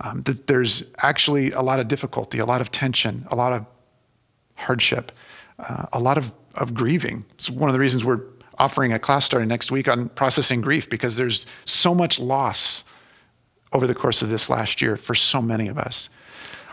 Um, 0.00 0.22
that 0.22 0.46
there's 0.46 0.90
actually 0.98 1.52
a 1.52 1.62
lot 1.62 1.80
of 1.80 1.88
difficulty, 1.88 2.38
a 2.38 2.44
lot 2.44 2.60
of 2.60 2.70
tension, 2.70 3.26
a 3.30 3.36
lot 3.36 3.52
of 3.52 3.66
hardship, 4.56 5.12
uh, 5.58 5.86
a 5.92 6.00
lot 6.00 6.18
of, 6.18 6.32
of 6.54 6.74
grieving. 6.74 7.24
It's 7.34 7.48
one 7.48 7.70
of 7.70 7.74
the 7.74 7.80
reasons 7.80 8.04
we're 8.04 8.20
offering 8.58 8.92
a 8.92 8.98
class 8.98 9.24
starting 9.24 9.48
next 9.48 9.70
week 9.70 9.88
on 9.88 10.08
processing 10.10 10.60
grief 10.60 10.88
because 10.88 11.16
there's 11.16 11.46
so 11.64 11.94
much 11.94 12.18
loss 12.18 12.84
over 13.76 13.86
the 13.86 13.94
course 13.94 14.22
of 14.22 14.30
this 14.30 14.48
last 14.48 14.80
year 14.80 14.96
for 14.96 15.14
so 15.14 15.42
many 15.42 15.68
of 15.68 15.76
us. 15.76 16.08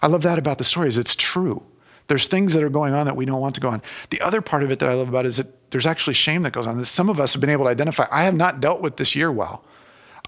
I 0.01 0.07
love 0.07 0.23
that 0.23 0.39
about 0.39 0.57
the 0.57 0.63
story 0.63 0.87
is 0.87 0.97
it's 0.97 1.15
true. 1.15 1.63
There's 2.07 2.27
things 2.27 2.53
that 2.53 2.63
are 2.63 2.69
going 2.69 2.93
on 2.93 3.05
that 3.05 3.15
we 3.15 3.25
don't 3.25 3.41
want 3.41 3.55
to 3.55 3.61
go 3.61 3.69
on. 3.69 3.81
The 4.09 4.21
other 4.21 4.41
part 4.41 4.63
of 4.63 4.71
it 4.71 4.79
that 4.79 4.89
I 4.89 4.93
love 4.93 5.09
about 5.09 5.25
it 5.25 5.29
is 5.29 5.37
that 5.37 5.71
there's 5.71 5.85
actually 5.85 6.13
shame 6.13 6.41
that 6.43 6.53
goes 6.53 6.65
on. 6.65 6.83
Some 6.85 7.09
of 7.09 7.19
us 7.19 7.33
have 7.33 7.41
been 7.41 7.49
able 7.49 7.65
to 7.65 7.71
identify, 7.71 8.07
I 8.09 8.23
have 8.23 8.35
not 8.35 8.61
dealt 8.61 8.81
with 8.81 8.97
this 8.97 9.15
year 9.15 9.31
well. 9.31 9.65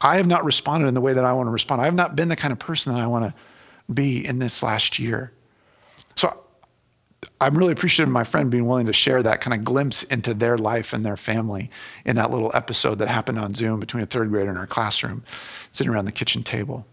I 0.01 0.17
have 0.17 0.27
not 0.27 0.43
responded 0.43 0.87
in 0.87 0.93
the 0.93 1.01
way 1.01 1.13
that 1.13 1.23
I 1.23 1.31
want 1.31 1.47
to 1.47 1.51
respond. 1.51 1.81
I 1.81 1.85
have 1.85 1.93
not 1.93 2.15
been 2.15 2.27
the 2.27 2.35
kind 2.35 2.51
of 2.51 2.59
person 2.59 2.93
that 2.93 3.01
I 3.01 3.07
want 3.07 3.25
to 3.25 3.93
be 3.93 4.25
in 4.25 4.39
this 4.39 4.61
last 4.61 4.99
year. 4.99 5.31
I'm 7.41 7.57
really 7.57 7.73
appreciative 7.73 8.07
of 8.07 8.13
my 8.13 8.23
friend 8.23 8.49
being 8.49 8.65
willing 8.65 8.85
to 8.85 8.93
share 8.93 9.21
that 9.21 9.41
kind 9.41 9.53
of 9.53 9.65
glimpse 9.65 10.03
into 10.03 10.33
their 10.33 10.57
life 10.57 10.93
and 10.93 11.05
their 11.05 11.17
family 11.17 11.69
in 12.05 12.15
that 12.15 12.31
little 12.31 12.49
episode 12.53 12.99
that 12.99 13.09
happened 13.09 13.39
on 13.39 13.53
Zoom 13.53 13.79
between 13.79 14.03
a 14.03 14.05
third 14.05 14.29
grader 14.29 14.49
in 14.49 14.57
our 14.57 14.67
classroom, 14.67 15.23
sitting 15.71 15.91
around 15.91 16.05
the 16.05 16.11
kitchen 16.13 16.43
table. 16.43 16.85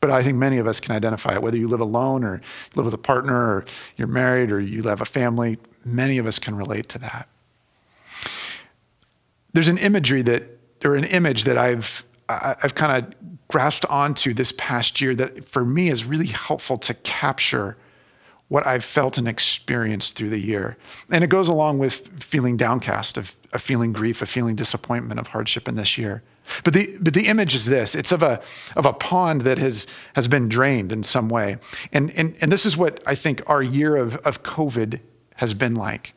But 0.00 0.10
I 0.10 0.22
think 0.22 0.36
many 0.36 0.58
of 0.58 0.66
us 0.66 0.78
can 0.78 0.94
identify 0.94 1.34
it, 1.34 1.42
whether 1.42 1.56
you 1.56 1.68
live 1.68 1.80
alone 1.80 2.22
or 2.22 2.42
live 2.74 2.84
with 2.84 2.94
a 2.94 2.98
partner 2.98 3.34
or 3.34 3.64
you're 3.96 4.06
married 4.06 4.52
or 4.52 4.60
you 4.60 4.82
have 4.82 5.00
a 5.00 5.06
family, 5.06 5.58
many 5.84 6.18
of 6.18 6.26
us 6.26 6.38
can 6.38 6.54
relate 6.54 6.88
to 6.90 6.98
that. 6.98 7.28
There's 9.54 9.68
an 9.68 9.78
imagery 9.78 10.20
that, 10.22 10.58
or 10.84 10.96
an 10.96 11.04
image 11.04 11.44
that 11.44 11.56
I've, 11.56 12.04
I've 12.28 12.74
kind 12.74 13.04
of 13.04 13.14
grasped 13.48 13.86
onto 13.86 14.34
this 14.34 14.52
past 14.58 15.00
year 15.00 15.14
that 15.14 15.46
for 15.46 15.64
me 15.64 15.88
is 15.88 16.04
really 16.04 16.26
helpful 16.26 16.76
to 16.78 16.92
capture 16.92 17.78
what 18.48 18.66
I've 18.66 18.84
felt 18.84 19.18
and 19.18 19.26
experienced 19.26 20.16
through 20.16 20.30
the 20.30 20.38
year. 20.38 20.76
And 21.10 21.24
it 21.24 21.30
goes 21.30 21.48
along 21.48 21.78
with 21.78 22.22
feeling 22.22 22.56
downcast, 22.56 23.18
of, 23.18 23.36
of 23.52 23.60
feeling 23.60 23.92
grief, 23.92 24.22
of 24.22 24.28
feeling 24.28 24.54
disappointment, 24.54 25.18
of 25.18 25.28
hardship 25.28 25.68
in 25.68 25.74
this 25.74 25.98
year. 25.98 26.22
But 26.62 26.74
the, 26.74 26.96
but 27.00 27.12
the 27.12 27.26
image 27.26 27.56
is 27.56 27.66
this 27.66 27.96
it's 27.96 28.12
of 28.12 28.22
a, 28.22 28.40
of 28.76 28.86
a 28.86 28.92
pond 28.92 29.40
that 29.42 29.58
has, 29.58 29.86
has 30.14 30.28
been 30.28 30.48
drained 30.48 30.92
in 30.92 31.02
some 31.02 31.28
way. 31.28 31.56
And, 31.92 32.12
and, 32.16 32.36
and 32.40 32.52
this 32.52 32.64
is 32.64 32.76
what 32.76 33.02
I 33.04 33.16
think 33.16 33.42
our 33.48 33.62
year 33.62 33.96
of, 33.96 34.16
of 34.16 34.44
COVID 34.44 35.00
has 35.36 35.54
been 35.54 35.74
like. 35.74 36.14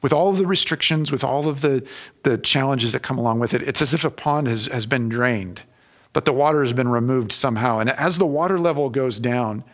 With 0.00 0.12
all 0.12 0.30
of 0.30 0.38
the 0.38 0.46
restrictions, 0.46 1.12
with 1.12 1.24
all 1.24 1.48
of 1.48 1.60
the, 1.60 1.86
the 2.22 2.38
challenges 2.38 2.92
that 2.92 3.02
come 3.02 3.18
along 3.18 3.38
with 3.38 3.52
it, 3.52 3.62
it's 3.62 3.82
as 3.82 3.92
if 3.92 4.04
a 4.04 4.10
pond 4.10 4.46
has, 4.46 4.66
has 4.66 4.86
been 4.86 5.08
drained, 5.08 5.64
but 6.12 6.24
the 6.24 6.32
water 6.32 6.62
has 6.62 6.72
been 6.72 6.88
removed 6.88 7.32
somehow. 7.32 7.78
And 7.78 7.90
as 7.90 8.18
the 8.18 8.26
water 8.26 8.58
level 8.58 8.88
goes 8.88 9.18
down, 9.18 9.64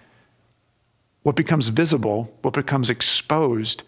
what 1.23 1.37
becomes 1.37 1.69
visible, 1.69 2.37
what 2.43 2.55
becomes 2.55 2.91
exposed, 2.91 3.85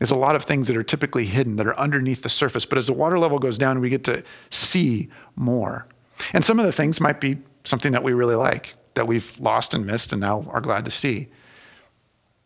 is 0.00 0.10
a 0.10 0.16
lot 0.16 0.34
of 0.34 0.44
things 0.44 0.66
that 0.66 0.76
are 0.76 0.82
typically 0.82 1.26
hidden, 1.26 1.56
that 1.56 1.66
are 1.66 1.78
underneath 1.78 2.22
the 2.22 2.28
surface. 2.28 2.64
But 2.64 2.78
as 2.78 2.86
the 2.86 2.92
water 2.92 3.18
level 3.18 3.38
goes 3.38 3.58
down, 3.58 3.80
we 3.80 3.90
get 3.90 4.04
to 4.04 4.24
see 4.50 5.08
more. 5.36 5.86
And 6.32 6.44
some 6.44 6.58
of 6.58 6.66
the 6.66 6.72
things 6.72 7.00
might 7.00 7.20
be 7.20 7.38
something 7.64 7.92
that 7.92 8.02
we 8.02 8.12
really 8.12 8.34
like, 8.34 8.74
that 8.94 9.06
we've 9.06 9.38
lost 9.40 9.74
and 9.74 9.86
missed 9.86 10.12
and 10.12 10.20
now 10.20 10.46
are 10.50 10.60
glad 10.60 10.84
to 10.86 10.90
see. 10.90 11.28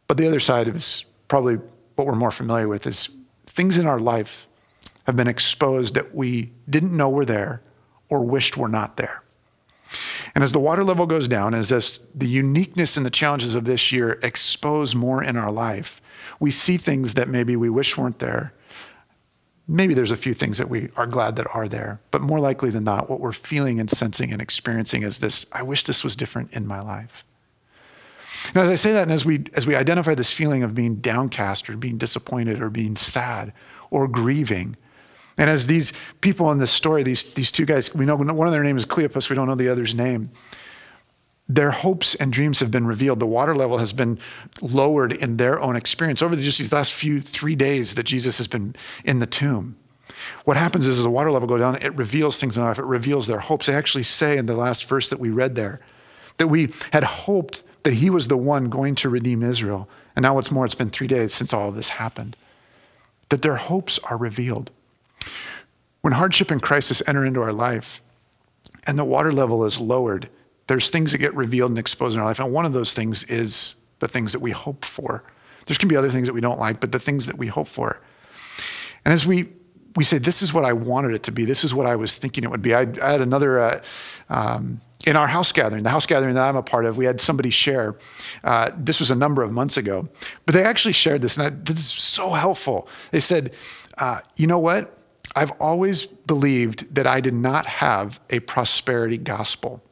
But 0.07 0.17
the 0.17 0.27
other 0.27 0.41
side 0.41 0.69
is 0.69 1.05
probably 1.29 1.59
what 1.95 2.07
we're 2.07 2.15
more 2.15 2.31
familiar 2.31 2.69
with 2.69 2.87
is 2.87 3.09
things 3.47 3.79
in 3.79 3.87
our 3.87 3.99
life 3.99 4.47
have 5.07 5.17
been 5.17 5.29
exposed 5.29 5.95
that 5.95 6.15
we 6.15 6.53
didn't 6.69 6.97
know 6.97 7.09
were 7.09 7.25
there 7.25 7.63
or 8.09 8.25
wished 8.25 8.57
were 8.57 8.69
not 8.69 8.97
there. 8.97 9.23
And 10.35 10.45
as 10.45 10.53
the 10.53 10.61
water 10.61 10.85
level 10.85 11.07
goes 11.07 11.29
down, 11.29 11.55
as 11.55 11.69
this, 11.69 11.99
the 12.15 12.29
uniqueness 12.29 12.97
and 12.97 13.05
the 13.05 13.11
challenges 13.11 13.55
of 13.55 13.65
this 13.65 13.93
year 13.93 14.19
expose 14.23 14.95
more 14.95 15.23
in 15.23 15.37
our 15.37 15.51
life, 15.51 16.01
we 16.41 16.51
see 16.51 16.77
things 16.77 17.15
that 17.15 17.29
maybe 17.29 17.57
we 17.57 17.71
wish 17.71 17.97
weren't 17.97 18.19
there. 18.19 18.53
Maybe 19.67 19.93
there's 19.93 20.11
a 20.11 20.17
few 20.17 20.35
things 20.35 20.59
that 20.59 20.71
we 20.71 20.91
are 20.97 21.07
glad 21.07 21.37
that 21.37 21.47
are 21.55 21.69
there, 21.69 22.01
but 22.11 22.23
more 22.23 22.41
likely 22.41 22.71
than 22.71 22.85
not, 22.85 23.11
what 23.11 23.21
we're 23.21 23.33
feeling 23.33 23.79
and 23.79 23.91
sensing 23.91 24.33
and 24.33 24.41
experiencing 24.41 25.03
is 25.03 25.19
this 25.19 25.45
I 25.53 25.63
wish 25.63 25.85
this 25.85 26.03
was 26.03 26.17
different 26.17 26.53
in 26.53 26.67
my 26.67 26.81
life. 26.81 27.25
Now, 28.55 28.63
as 28.63 28.71
I 28.71 28.75
say 28.77 28.93
that, 28.93 29.03
and 29.03 29.13
as 29.13 29.27
we, 29.27 29.45
as 29.55 29.67
we 29.67 29.75
identify 29.75 30.15
this 30.15 30.33
feeling 30.33 30.63
of 30.63 30.75
being 30.75 30.97
downcast 30.97 31.69
or 31.69 31.77
being 31.77 31.99
disappointed 31.99 32.63
or 32.63 32.71
being 32.71 32.97
sad 32.97 33.53
or 33.91 34.09
grieving, 34.09 34.77
and 35.38 35.49
as 35.49 35.66
these 35.66 35.92
people 36.21 36.50
in 36.50 36.59
this 36.59 36.71
story, 36.71 37.02
these, 37.02 37.33
these 37.35 37.50
two 37.50 37.64
guys, 37.64 37.95
we 37.95 38.04
know 38.04 38.16
one 38.16 38.47
of 38.47 38.52
their 38.52 38.62
name 38.62 38.76
is 38.76 38.85
Cleopas, 38.85 39.30
we 39.30 39.37
don't 39.37 39.49
know 39.49 39.54
the 39.54 39.68
other's 39.68 39.95
name. 39.95 40.30
Their 41.49 41.71
hopes 41.71 42.14
and 42.14 42.30
dreams 42.30 42.61
have 42.61 42.71
been 42.71 42.87
revealed. 42.87 43.21
The 43.21 43.26
water 43.26 43.57
level 43.57 43.78
has 43.78 43.95
been 43.95 44.18
lowered 44.61 45.12
in 45.12 45.38
their 45.38 45.59
own 45.59 45.76
experience 45.76 46.21
over 46.21 46.37
just 46.37 46.59
these 46.59 46.73
last 46.73 46.92
few 46.92 47.23
three 47.23 47.57
days 47.57 47.95
that 47.95 48.02
Jesus 48.02 48.37
has 48.37 48.49
been 48.49 48.76
in 49.02 49.18
the 49.18 49.26
tomb. 49.26 49.76
What 50.45 50.59
happens 50.59 50.87
is, 50.87 50.99
as 50.99 51.04
the 51.04 51.11
water 51.11 51.30
level 51.30 51.49
go 51.49 51.57
down, 51.57 51.76
it 51.76 51.95
reveals 51.95 52.38
things 52.38 52.59
in 52.59 52.64
life. 52.64 52.78
It 52.78 52.85
reveals 52.85 53.28
their 53.28 53.38
hopes. 53.38 53.66
They 53.66 53.75
actually 53.75 54.02
say 54.02 54.37
in 54.37 54.45
the 54.45 54.57
last 54.57 54.87
verse 54.87 55.09
that 55.09 55.21
we 55.21 55.30
read 55.30 55.54
there 55.54 55.80
that 56.38 56.49
we 56.49 56.73
had 56.92 57.04
hoped 57.04 57.62
that 57.83 57.95
he 57.95 58.09
was 58.11 58.28
the 58.28 58.37
one 58.37 58.71
going 58.71 58.95
to 58.97 59.09
redeem 59.09 59.42
Israel. 59.42 59.88
And 60.16 60.23
now, 60.23 60.35
what's 60.35 60.50
more, 60.50 60.64
it's 60.64 60.75
been 60.75 60.90
three 60.90 61.07
days 61.07 61.35
since 61.35 61.52
all 61.52 61.68
of 61.68 61.76
this 61.76 61.90
happened. 61.90 62.37
That 63.28 63.42
their 63.42 63.57
hopes 63.57 63.99
are 64.04 64.16
revealed. 64.16 64.71
When 66.00 66.12
hardship 66.12 66.50
and 66.50 66.62
crisis 66.62 67.02
enter 67.07 67.25
into 67.25 67.43
our 67.43 67.52
life 67.52 68.02
and 68.87 68.99
the 68.99 69.05
water 69.05 69.33
level 69.33 69.64
is 69.64 69.81
lowered, 69.81 70.28
there's 70.69 70.90
things 70.90 71.12
that 71.12 71.19
get 71.19 71.35
revealed 71.35 71.71
and 71.71 71.78
exposed 71.78 72.14
in 72.14 72.21
our 72.21 72.26
life. 72.26 72.38
And 72.38 72.52
one 72.52 72.64
of 72.64 72.73
those 72.73 72.93
things 72.93 73.25
is 73.25 73.75
the 73.99 74.09
things 74.09 74.33
that 74.33 74.40
we 74.40 74.52
hope 74.52 74.85
for. 74.85 75.25
There's 75.67 75.78
going 75.78 75.88
to 75.88 75.93
be 75.93 75.97
other 75.97 76.11
things 76.11 76.28
that 76.28 76.35
we 76.35 76.40
don't 76.40 76.59
like, 76.59 76.81
but 76.81 76.93
the 76.93 76.99
things 76.99 77.26
that 77.26 77.37
we 77.37 77.49
hope 77.49 77.69
for. 77.69 78.00
And 79.05 79.12
as 79.12 79.26
we 79.26 79.49
we 79.97 80.05
say, 80.05 80.19
this 80.19 80.43
is 80.43 80.55
what 80.55 80.64
I 80.64 80.73
wanted 80.73 81.12
it 81.12 81.25
to 81.25 81.33
be. 81.33 81.45
This 81.45 81.64
is 81.64 81.75
what 81.75 81.85
I 81.87 81.97
was 81.97 82.17
thinking 82.17 82.45
it 82.45 82.50
would 82.50 82.62
be. 82.62 82.73
I, 82.73 82.87
I 83.02 83.11
had 83.11 83.21
another 83.21 83.59
uh, 83.59 83.83
um, 84.28 84.81
in 85.07 85.17
our 85.17 85.26
house 85.26 85.50
gathering, 85.50 85.83
the 85.83 85.90
house 85.90 86.07
gathering 86.07 86.35
that 86.35 86.49
I'm 86.49 86.55
a 86.55 86.62
part 86.62 86.85
of, 86.85 86.99
we 86.99 87.05
had 87.05 87.21
somebody 87.21 87.50
share. 87.50 87.97
Uh, 88.45 88.71
this 88.76 89.00
was 89.00 89.11
a 89.11 89.14
number 89.14 89.43
of 89.43 89.50
months 89.50 89.76
ago, 89.76 90.09
but 90.47 90.55
they 90.55 90.62
actually 90.62 90.93
shared 90.93 91.23
this, 91.23 91.37
and 91.37 91.47
I, 91.47 91.50
this 91.50 91.78
is 91.78 91.87
so 91.87 92.31
helpful. 92.31 92.87
They 93.11 93.21
said, 93.21 93.52
uh, 93.97 94.21
"You 94.37 94.47
know 94.47 94.59
what? 94.59 94.95
I've 95.37 95.53
always 95.53 96.07
believed 96.07 96.95
that 96.95 97.07
I 97.07 97.21
did 97.21 97.35
not 97.35 97.67
have 97.67 98.21
a 98.31 98.41
prosperity 98.41 99.19
gospel." 99.19 99.83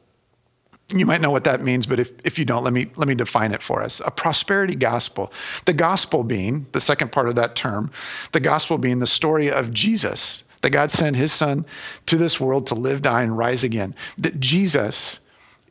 You 0.95 1.05
might 1.05 1.19
know 1.19 1.31
what 1.31 1.43
that 1.43 1.61
means, 1.61 1.85
but 1.85 1.99
if, 1.99 2.13
if 2.23 2.39
you 2.39 2.45
don't, 2.45 2.63
let 2.63 2.71
me, 2.71 2.87
let 2.95 3.09
me 3.09 3.15
define 3.15 3.51
it 3.51 3.61
for 3.61 3.83
us. 3.83 4.01
A 4.05 4.11
prosperity 4.11 4.75
gospel. 4.75 5.33
The 5.65 5.73
gospel 5.73 6.23
being, 6.23 6.67
the 6.71 6.79
second 6.79 7.11
part 7.11 7.27
of 7.27 7.35
that 7.35 7.57
term, 7.57 7.91
the 8.31 8.39
gospel 8.39 8.77
being 8.77 8.99
the 8.99 9.07
story 9.07 9.51
of 9.51 9.73
Jesus, 9.73 10.45
that 10.61 10.69
God 10.69 10.89
sent 10.89 11.17
his 11.17 11.33
son 11.33 11.65
to 12.05 12.15
this 12.15 12.39
world 12.39 12.67
to 12.67 12.75
live, 12.75 13.01
die, 13.01 13.21
and 13.21 13.37
rise 13.37 13.65
again. 13.65 13.95
That 14.17 14.39
Jesus 14.39 15.19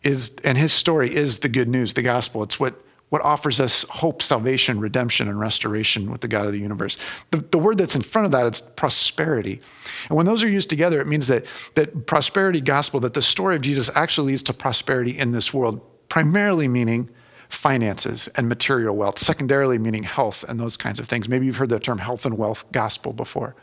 is, 0.02 0.36
and 0.44 0.58
his 0.58 0.72
story 0.72 1.14
is 1.14 1.38
the 1.38 1.48
good 1.48 1.68
news, 1.68 1.94
the 1.94 2.02
gospel. 2.02 2.42
It's 2.42 2.60
what, 2.60 2.74
what 3.08 3.22
offers 3.22 3.60
us 3.60 3.84
hope, 3.84 4.20
salvation, 4.20 4.80
redemption, 4.80 5.28
and 5.28 5.38
restoration 5.38 6.10
with 6.10 6.22
the 6.22 6.28
God 6.28 6.46
of 6.46 6.52
the 6.52 6.58
universe. 6.58 6.96
The, 7.30 7.38
the 7.38 7.58
word 7.58 7.78
that's 7.78 7.94
in 7.94 8.02
front 8.02 8.26
of 8.26 8.32
that 8.32 8.52
is 8.52 8.60
prosperity. 8.60 9.60
And 10.08 10.16
when 10.16 10.26
those 10.26 10.42
are 10.42 10.48
used 10.48 10.68
together, 10.68 11.00
it 11.00 11.06
means 11.06 11.28
that, 11.28 11.44
that 11.74 12.06
prosperity 12.06 12.60
gospel, 12.60 12.98
that 13.00 13.14
the 13.14 13.22
story 13.22 13.54
of 13.54 13.62
Jesus 13.62 13.94
actually 13.96 14.32
leads 14.32 14.42
to 14.44 14.52
prosperity 14.52 15.16
in 15.16 15.30
this 15.30 15.54
world, 15.54 15.80
primarily 16.08 16.66
meaning 16.66 17.08
finances 17.48 18.28
and 18.36 18.48
material 18.48 18.96
wealth, 18.96 19.18
secondarily 19.18 19.78
meaning 19.78 20.02
health 20.02 20.44
and 20.48 20.58
those 20.58 20.76
kinds 20.76 20.98
of 20.98 21.06
things. 21.08 21.28
Maybe 21.28 21.46
you've 21.46 21.56
heard 21.56 21.68
the 21.68 21.78
term 21.78 21.98
health 21.98 22.26
and 22.26 22.36
wealth 22.36 22.64
gospel 22.72 23.12
before. 23.12 23.54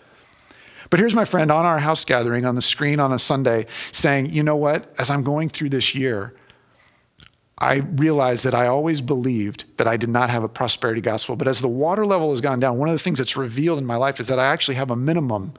But 0.89 0.99
here's 0.99 1.15
my 1.15 1.25
friend 1.25 1.51
on 1.51 1.65
our 1.65 1.79
house 1.79 2.05
gathering 2.05 2.45
on 2.45 2.55
the 2.55 2.61
screen 2.61 2.99
on 2.99 3.11
a 3.11 3.19
Sunday 3.19 3.65
saying, 3.91 4.27
you 4.27 4.43
know 4.43 4.55
what? 4.55 4.93
As 4.97 5.09
I'm 5.09 5.23
going 5.23 5.49
through 5.49 5.69
this 5.69 5.95
year, 5.95 6.33
I 7.63 7.75
realized 7.77 8.43
that 8.43 8.53
I 8.53 8.67
always 8.67 8.99
believed 8.99 9.63
that 9.77 9.87
I 9.87 9.95
did 9.95 10.09
not 10.09 10.29
have 10.29 10.43
a 10.43 10.49
prosperity 10.49 10.99
gospel. 10.99 11.37
But 11.37 11.47
as 11.47 11.61
the 11.61 11.69
water 11.69 12.05
level 12.05 12.31
has 12.31 12.41
gone 12.41 12.59
down, 12.59 12.77
one 12.77 12.89
of 12.89 12.93
the 12.93 12.99
things 12.99 13.19
that's 13.19 13.37
revealed 13.37 13.79
in 13.79 13.85
my 13.85 13.95
life 13.95 14.19
is 14.19 14.27
that 14.27 14.37
I 14.37 14.47
actually 14.47 14.75
have 14.75 14.91
a 14.91 14.97
minimum 14.97 15.53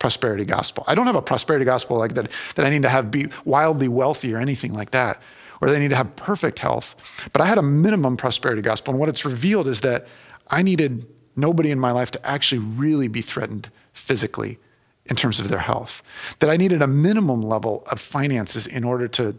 prosperity 0.00 0.44
gospel. 0.44 0.82
I 0.88 0.96
don't 0.96 1.06
have 1.06 1.14
a 1.14 1.22
prosperity 1.22 1.64
gospel 1.64 1.98
like 1.98 2.14
that, 2.14 2.32
that 2.56 2.66
I 2.66 2.70
need 2.70 2.82
to 2.82 2.88
have 2.88 3.12
be 3.12 3.28
wildly 3.44 3.86
wealthy 3.86 4.34
or 4.34 4.38
anything 4.38 4.72
like 4.72 4.90
that, 4.90 5.22
or 5.60 5.70
they 5.70 5.78
need 5.78 5.90
to 5.90 5.96
have 5.96 6.16
perfect 6.16 6.58
health. 6.58 7.28
But 7.32 7.40
I 7.40 7.46
had 7.46 7.58
a 7.58 7.62
minimum 7.62 8.16
prosperity 8.16 8.60
gospel. 8.60 8.94
And 8.94 9.00
what 9.00 9.08
it's 9.08 9.24
revealed 9.24 9.68
is 9.68 9.82
that 9.82 10.08
I 10.48 10.62
needed 10.62 11.06
nobody 11.36 11.70
in 11.70 11.78
my 11.78 11.92
life 11.92 12.10
to 12.10 12.26
actually 12.26 12.58
really 12.58 13.06
be 13.06 13.20
threatened 13.20 13.70
physically 13.92 14.58
in 15.04 15.14
terms 15.14 15.38
of 15.38 15.48
their 15.48 15.60
health. 15.60 16.02
That 16.40 16.50
I 16.50 16.56
needed 16.56 16.82
a 16.82 16.88
minimum 16.88 17.40
level 17.40 17.84
of 17.86 18.00
finances 18.00 18.66
in 18.66 18.82
order 18.82 19.06
to 19.08 19.36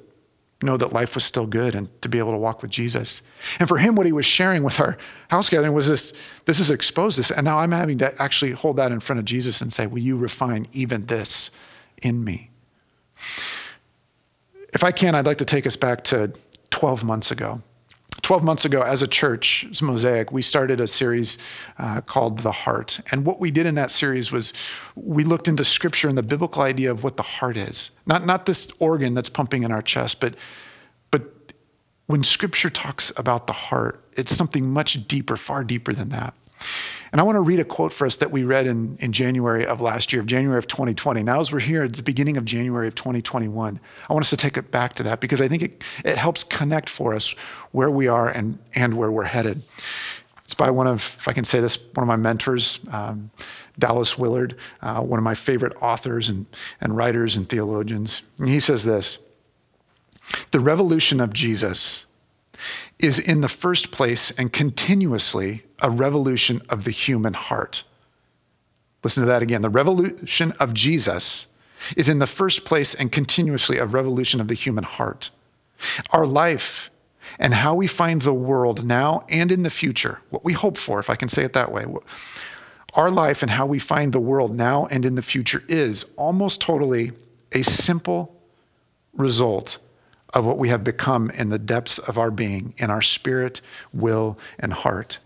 know 0.61 0.77
that 0.77 0.91
life 0.91 1.13
was 1.13 1.23
still 1.23 1.45
good 1.45 1.75
and 1.75 2.01
to 2.01 2.09
be 2.09 2.17
able 2.17 2.31
to 2.31 2.37
walk 2.37 2.61
with 2.61 2.71
Jesus. 2.71 3.21
And 3.59 3.69
for 3.69 3.77
him, 3.77 3.95
what 3.95 4.07
he 4.07 4.11
was 4.11 4.25
sharing 4.25 4.63
with 4.63 4.79
our 4.79 4.97
house 5.29 5.49
gathering 5.49 5.73
was 5.73 5.87
this 5.87 6.13
this 6.45 6.59
is 6.59 6.71
exposed 6.71 7.19
this. 7.19 7.29
And 7.29 7.45
now 7.45 7.59
I'm 7.59 7.71
having 7.71 7.99
to 7.99 8.21
actually 8.21 8.51
hold 8.51 8.77
that 8.77 8.91
in 8.91 8.99
front 8.99 9.19
of 9.19 9.25
Jesus 9.25 9.61
and 9.61 9.71
say, 9.71 9.85
Will 9.85 9.99
you 9.99 10.17
refine 10.17 10.65
even 10.71 11.05
this 11.05 11.51
in 12.01 12.23
me? 12.23 12.49
If 14.73 14.83
I 14.83 14.91
can, 14.91 15.15
I'd 15.15 15.25
like 15.25 15.37
to 15.37 15.45
take 15.45 15.67
us 15.67 15.75
back 15.75 16.03
to 16.05 16.33
12 16.71 17.03
months 17.03 17.31
ago. 17.31 17.61
12 18.27 18.43
months 18.43 18.65
ago, 18.65 18.81
as 18.81 19.01
a 19.01 19.07
church, 19.07 19.65
as 19.72 19.81
Mosaic, 19.81 20.34
we 20.34 20.41
started 20.41 20.81
a 20.81 20.88
series 20.89 21.38
uh, 21.79 22.01
called 22.01 22.39
The 22.39 22.51
Heart. 22.51 23.00
And 23.10 23.24
what 23.24 23.39
we 23.39 23.51
did 23.51 23.65
in 23.65 23.75
that 23.75 23.89
series 23.89 24.34
was 24.34 24.51
we 24.98 25.24
looked 25.24 25.48
into 25.48 25.63
scripture 25.63 26.10
and 26.10 26.17
the 26.17 26.24
biblical 26.24 26.62
idea 26.62 26.91
of 26.91 27.05
what 27.05 27.15
the 27.15 27.24
heart 27.24 27.55
is. 27.55 27.91
Not, 28.05 28.25
not 28.25 28.46
this 28.46 28.67
organ 28.79 29.13
that's 29.13 29.29
pumping 29.29 29.63
in 29.63 29.72
our 29.72 29.81
chest, 29.81 30.19
but, 30.19 30.36
but 31.10 31.53
when 32.07 32.22
scripture 32.25 32.69
talks 32.69 33.13
about 33.15 33.48
the 33.48 33.53
heart, 33.53 34.03
it's 34.17 34.36
something 34.36 34.69
much 34.69 35.07
deeper, 35.07 35.38
far 35.38 35.63
deeper 35.63 35.93
than 35.93 36.10
that. 36.10 36.34
And 37.17 37.21
I 37.21 37.24
want 37.24 37.38
to 37.38 37.41
read 37.41 37.59
a 37.59 37.65
quote 37.65 37.93
for 37.93 38.05
us 38.05 38.17
that 38.17 38.29
we 38.29 38.43
read 38.43 38.67
in, 38.67 38.95
in 38.97 39.12
January 39.12 39.65
of 39.65 39.81
last 39.81 40.13
year, 40.13 40.21
of 40.21 40.27
January 40.27 40.59
of 40.59 40.67
2020. 40.67 41.24
Now, 41.24 41.39
as 41.39 41.51
we're 41.51 41.62
here 41.62 41.81
at 41.81 41.93
the 41.93 42.03
beginning 42.03 42.38
of 42.38 42.45
January 42.45 42.88
of 42.88 42.93
2021, 42.93 43.79
I 44.07 44.13
want 44.13 44.24
us 44.24 44.29
to 44.29 44.38
take 44.38 44.55
it 44.55 44.69
back 44.69 44.93
to 44.93 45.01
that 45.01 45.19
because 45.19 45.41
I 45.41 45.47
think 45.47 45.63
it, 45.63 45.83
it 46.05 46.19
helps 46.19 46.43
connect 46.43 46.91
for 46.91 47.15
us 47.15 47.31
where 47.71 47.89
we 47.89 48.07
are 48.07 48.29
and, 48.29 48.59
and 48.75 48.93
where 48.93 49.12
we're 49.12 49.24
headed. 49.24 49.63
It's 50.43 50.53
by 50.53 50.69
one 50.69 50.86
of, 50.86 50.97
if 50.97 51.27
I 51.27 51.33
can 51.33 51.43
say 51.43 51.59
this, 51.59 51.88
one 51.95 52.03
of 52.03 52.07
my 52.07 52.17
mentors, 52.17 52.81
um, 52.91 53.31
Dallas 53.79 54.15
Willard, 54.15 54.55
uh, 54.83 55.01
one 55.01 55.17
of 55.17 55.24
my 55.24 55.33
favorite 55.33 55.74
authors 55.81 56.29
and, 56.29 56.45
and 56.79 56.95
writers 56.95 57.36
and 57.36 57.50
theologians. 57.50 58.21
And 58.38 58.47
he 58.47 58.59
says 58.59 58.86
this 58.86 59.17
The 60.51 60.59
revolution 60.59 61.19
of 61.19 61.33
Jesus 61.33 62.05
is 63.00 63.20
in 63.20 63.42
the 63.42 63.50
first 63.50 63.92
place 63.92 64.32
and 64.32 64.51
continuously 64.51 65.63
a 65.82 65.89
revolution 65.89 66.62
of 66.70 66.84
the 66.84 66.92
human 66.92 67.34
heart. 67.34 67.84
Listen 69.04 69.22
to 69.22 69.27
that 69.27 69.42
again. 69.42 69.62
The 69.62 69.70
revolution 69.70 70.51
of 70.60 70.74
Jesus 70.74 71.48
is 71.96 72.10
in 72.10 72.20
the 72.20 72.27
first 72.27 72.66
place 72.66 72.94
and 72.96 73.12
continuously 73.12 73.77
a 73.77 73.86
revolution 73.86 74.42
of 74.42 74.48
the 74.48 74.56
human 74.56 74.84
heart. 74.84 75.30
Our 76.10 76.25
life 76.25 76.89
and 77.39 77.54
how 77.54 77.75
we 77.75 77.88
find 77.88 78.24
the 78.24 78.34
world 78.34 78.84
now 78.84 79.25
and 79.30 79.51
in 79.51 79.63
the 79.63 79.70
future, 79.70 80.22
what 80.30 80.44
we 80.44 80.54
hope 80.54 80.77
for, 80.77 81.00
if 81.00 81.10
I 81.10 81.16
can 81.16 81.30
say 81.30 81.44
it 81.44 81.54
that 81.54 81.72
way, 81.72 81.86
our 82.94 83.12
life 83.12 83.44
and 83.44 83.51
how 83.51 83.66
we 83.68 83.77
find 83.77 84.12
the 84.12 84.20
world 84.20 84.56
now 84.56 84.88
and 84.88 85.06
in 85.06 85.16
the 85.16 85.22
future 85.22 85.63
is 85.68 86.13
almost 86.18 86.62
totally 86.62 87.12
a 87.51 87.63
simple 87.63 88.36
result 89.13 89.77
of 90.34 90.46
what 90.46 90.57
we 90.57 90.69
have 90.69 90.84
become 90.84 91.29
in 91.31 91.50
the 91.50 91.60
depths 91.60 91.98
of 91.98 92.17
our 92.17 92.31
being, 92.31 92.74
in 92.77 92.89
our 92.89 93.01
spirit, 93.01 93.62
will, 93.93 94.38
and 94.60 94.74
heart. 94.74 95.19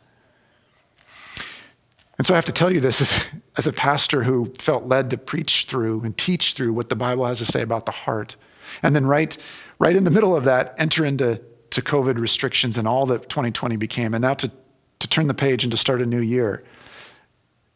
And 2.18 2.28
so 2.28 2.36
I 2.36 2.38
have 2.38 2.46
to 2.46 2.52
tell 2.52 2.72
you 2.72 2.80
this 2.80 3.02
as, 3.02 3.30
as 3.58 3.68
a 3.68 3.74
pastor 3.74 4.24
who 4.24 4.54
felt 4.60 4.86
led 4.86 5.10
to 5.10 5.18
preach 5.18 5.66
through 5.66 6.02
and 6.02 6.16
teach 6.16 6.54
through 6.54 6.74
what 6.74 6.90
the 6.90 6.96
Bible 6.96 7.26
has 7.26 7.40
to 7.40 7.46
say 7.46 7.62
about 7.62 7.86
the 7.86 7.92
heart. 7.92 8.36
And 8.84 8.96
then 8.96 9.06
right, 9.06 9.38
right 9.80 9.96
in 9.96 10.04
the 10.04 10.12
middle 10.12 10.36
of 10.36 10.44
that, 10.46 10.76
enter 10.78 11.04
into 11.04 11.42
to 11.72 11.82
COVID 11.82 12.20
restrictions 12.20 12.78
and 12.78 12.88
all 12.88 13.06
that 13.08 13.30
2020 13.30 13.76
became, 13.78 14.14
and 14.14 14.22
now 14.22 14.34
to, 14.36 14.52
to 15.00 15.08
turn 15.08 15.28
the 15.28 15.34
page 15.34 15.64
and 15.64 15.72
to 15.72 15.78
start 15.78 16.02
a 16.02 16.06
new 16.06 16.22
year. 16.22 16.64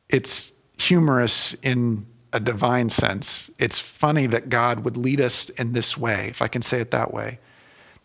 it's 0.10 0.54
humorous 0.78 1.54
in 1.56 2.06
a 2.36 2.40
divine 2.42 2.90
sense. 2.90 3.50
It's 3.58 3.80
funny 3.80 4.28
that 4.28 4.50
God 4.50 4.84
would 4.84 4.98
lead 4.98 5.22
us 5.22 5.50
in 5.52 5.72
this 5.72 5.98
way, 5.98 6.28
if 6.28 6.42
I 6.42 6.50
can 6.50 6.62
say 6.62 6.82
it 6.82 6.92
that 6.92 7.14
way, 7.14 7.40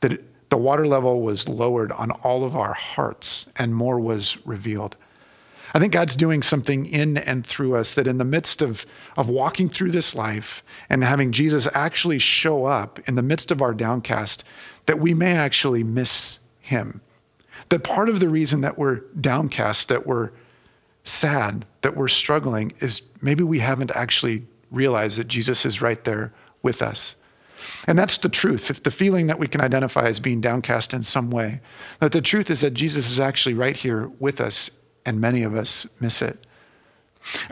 that 0.00 0.22
the 0.50 0.56
water 0.56 0.86
level 0.86 1.20
was 1.20 1.48
lowered 1.48 1.90
on 1.90 2.12
all 2.12 2.44
of 2.44 2.54
our 2.54 2.74
hearts 2.74 3.48
and 3.56 3.74
more 3.74 3.98
was 3.98 4.38
revealed. 4.46 4.96
I 5.74 5.80
think 5.80 5.92
God's 5.92 6.14
doing 6.14 6.42
something 6.42 6.86
in 6.86 7.16
and 7.16 7.44
through 7.44 7.74
us 7.74 7.92
that 7.94 8.06
in 8.06 8.18
the 8.18 8.24
midst 8.24 8.62
of, 8.62 8.86
of 9.16 9.28
walking 9.28 9.68
through 9.68 9.90
this 9.90 10.14
life 10.14 10.62
and 10.88 11.02
having 11.02 11.32
Jesus 11.32 11.66
actually 11.74 12.20
show 12.20 12.66
up 12.66 13.00
in 13.08 13.16
the 13.16 13.22
midst 13.22 13.50
of 13.50 13.60
our 13.60 13.74
downcast, 13.74 14.44
that 14.86 15.00
we 15.00 15.12
may 15.12 15.32
actually 15.32 15.82
miss 15.82 16.38
him. 16.60 17.00
That 17.68 17.82
part 17.82 18.08
of 18.08 18.20
the 18.20 18.28
reason 18.28 18.60
that 18.60 18.78
we're 18.78 19.00
downcast, 19.20 19.88
that 19.88 20.06
we're 20.06 20.30
sad, 21.04 21.64
that 21.82 21.96
we're 21.96 22.08
struggling, 22.08 22.72
is 22.78 23.02
maybe 23.20 23.42
we 23.42 23.58
haven't 23.60 23.90
actually 23.94 24.44
realized 24.70 25.18
that 25.18 25.28
Jesus 25.28 25.64
is 25.66 25.82
right 25.82 26.02
there 26.04 26.32
with 26.62 26.82
us. 26.82 27.16
And 27.86 27.98
that's 27.98 28.18
the 28.18 28.28
truth. 28.28 28.70
If 28.70 28.82
the 28.82 28.90
feeling 28.90 29.26
that 29.26 29.38
we 29.38 29.46
can 29.46 29.60
identify 29.60 30.06
as 30.06 30.20
being 30.20 30.40
downcast 30.40 30.94
in 30.94 31.02
some 31.02 31.30
way, 31.30 31.60
that 31.98 32.12
the 32.12 32.22
truth 32.22 32.50
is 32.50 32.60
that 32.60 32.74
Jesus 32.74 33.10
is 33.10 33.20
actually 33.20 33.54
right 33.54 33.76
here 33.76 34.10
with 34.18 34.40
us, 34.40 34.70
and 35.04 35.20
many 35.20 35.42
of 35.42 35.54
us 35.54 35.86
miss 36.00 36.22
it. 36.22 36.46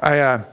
I, 0.00 0.18
uh, 0.18 0.44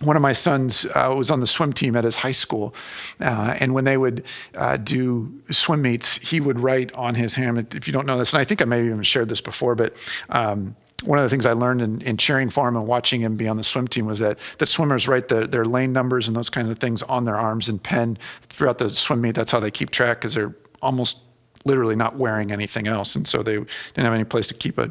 one 0.00 0.16
of 0.16 0.22
my 0.22 0.32
sons 0.32 0.86
uh, 0.86 1.14
was 1.16 1.30
on 1.30 1.40
the 1.40 1.46
swim 1.46 1.72
team 1.72 1.94
at 1.94 2.04
his 2.04 2.18
high 2.18 2.32
school, 2.32 2.74
uh, 3.20 3.56
and 3.60 3.74
when 3.74 3.84
they 3.84 3.96
would 3.96 4.24
uh, 4.56 4.76
do 4.76 5.40
swim 5.50 5.82
meets, 5.82 6.30
he 6.30 6.40
would 6.40 6.58
write 6.58 6.92
on 6.94 7.14
his 7.14 7.34
hand. 7.34 7.74
If 7.74 7.86
you 7.86 7.92
don't 7.92 8.06
know 8.06 8.18
this, 8.18 8.32
and 8.32 8.40
I 8.40 8.44
think 8.44 8.62
I 8.62 8.64
may 8.64 8.78
have 8.78 8.86
even 8.86 9.02
shared 9.02 9.28
this 9.28 9.40
before, 9.40 9.74
but 9.74 9.94
um, 10.30 10.74
one 11.04 11.18
of 11.18 11.24
the 11.24 11.28
things 11.30 11.46
I 11.46 11.52
learned 11.52 11.82
in, 11.82 12.00
in, 12.02 12.16
cheering 12.16 12.50
for 12.50 12.68
him 12.68 12.76
and 12.76 12.86
watching 12.86 13.20
him 13.20 13.36
be 13.36 13.48
on 13.48 13.56
the 13.56 13.64
swim 13.64 13.88
team 13.88 14.06
was 14.06 14.18
that 14.18 14.38
the 14.58 14.66
swimmers 14.66 15.08
write 15.08 15.28
the, 15.28 15.46
their 15.46 15.64
lane 15.64 15.92
numbers 15.92 16.28
and 16.28 16.36
those 16.36 16.50
kinds 16.50 16.68
of 16.68 16.78
things 16.78 17.02
on 17.04 17.24
their 17.24 17.36
arms 17.36 17.68
and 17.68 17.82
pen 17.82 18.18
throughout 18.42 18.78
the 18.78 18.94
swim 18.94 19.20
meet. 19.20 19.34
That's 19.34 19.50
how 19.50 19.60
they 19.60 19.70
keep 19.70 19.90
track 19.90 20.18
because 20.18 20.34
they're 20.34 20.54
almost 20.82 21.24
literally 21.64 21.96
not 21.96 22.16
wearing 22.16 22.52
anything 22.52 22.86
else, 22.86 23.14
and 23.14 23.26
so 23.26 23.42
they 23.42 23.56
didn't 23.56 24.04
have 24.04 24.12
any 24.12 24.24
place 24.24 24.48
to 24.48 24.54
keep 24.54 24.78
a 24.78 24.90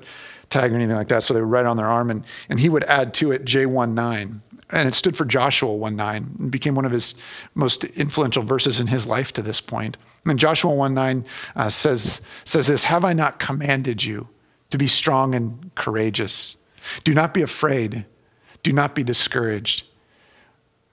tag 0.49 0.71
or 0.71 0.75
anything 0.75 0.95
like 0.95 1.07
that. 1.09 1.23
So 1.23 1.33
they 1.33 1.41
would 1.41 1.49
write 1.49 1.65
on 1.65 1.77
their 1.77 1.87
arm, 1.87 2.09
and 2.09 2.23
and 2.47 2.59
he 2.59 2.69
would 2.69 2.83
add 2.85 3.13
to 3.15 3.31
it 3.31 3.45
J19, 3.45 4.39
and 4.71 4.87
it 4.87 4.93
stood 4.93 5.17
for 5.17 5.25
Joshua 5.25 5.69
1:9. 5.69 6.45
It 6.45 6.51
became 6.51 6.75
one 6.75 6.85
of 6.85 6.91
his 6.91 7.15
most 7.55 7.83
influential 7.83 8.43
verses 8.43 8.79
in 8.79 8.87
his 8.87 9.07
life 9.07 9.33
to 9.33 9.41
this 9.41 9.61
point. 9.61 9.97
And 10.25 10.37
Joshua 10.37 10.71
1:9 10.71 11.25
uh, 11.55 11.69
says 11.69 12.21
says 12.43 12.67
this: 12.67 12.85
"Have 12.85 13.03
I 13.03 13.13
not 13.13 13.39
commanded 13.39 14.03
you?" 14.03 14.27
To 14.69 14.77
be 14.77 14.87
strong 14.87 15.33
and 15.35 15.71
courageous. 15.75 16.55
Do 17.03 17.13
not 17.13 17.33
be 17.33 17.41
afraid. 17.41 18.05
Do 18.63 18.73
not 18.73 18.95
be 18.95 19.03
discouraged. 19.03 19.85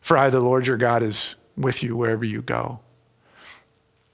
For 0.01 0.17
I, 0.17 0.31
the 0.31 0.41
Lord 0.41 0.67
your 0.67 0.77
God, 0.77 1.03
is 1.03 1.35
with 1.57 1.83
you 1.83 1.97
wherever 1.97 2.25
you 2.25 2.43
go. 2.43 2.81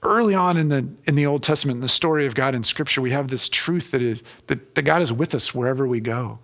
Early 0.01 0.35
on 0.35 0.57
in 0.57 0.69
the, 0.69 0.89
in 1.05 1.15
the 1.15 1.25
Old 1.25 1.43
Testament, 1.43 1.77
in 1.77 1.81
the 1.81 1.89
story 1.89 2.25
of 2.25 2.35
God 2.35 2.55
in 2.55 2.63
Scripture, 2.63 3.01
we 3.01 3.11
have 3.11 3.29
this 3.29 3.47
truth 3.47 3.91
that, 3.91 4.01
is, 4.01 4.21
that, 4.47 4.75
that 4.75 4.81
God 4.81 5.01
is 5.01 5.13
with 5.13 5.33
us 5.33 5.55
wherever 5.55 5.87
we 5.87 5.99
go. 5.99 6.39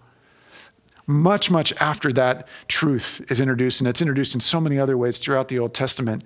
Much, 1.06 1.50
much 1.50 1.74
after 1.82 2.14
that 2.14 2.48
truth 2.68 3.26
is 3.30 3.42
introduced, 3.42 3.82
and 3.82 3.88
it's 3.88 4.02
introduced 4.02 4.36
in 4.36 4.40
so 4.40 4.62
many 4.62 4.78
other 4.78 4.98
ways 4.98 5.18
throughout 5.18 5.48
the 5.48 5.60
Old 5.60 5.74
Testament, 5.74 6.24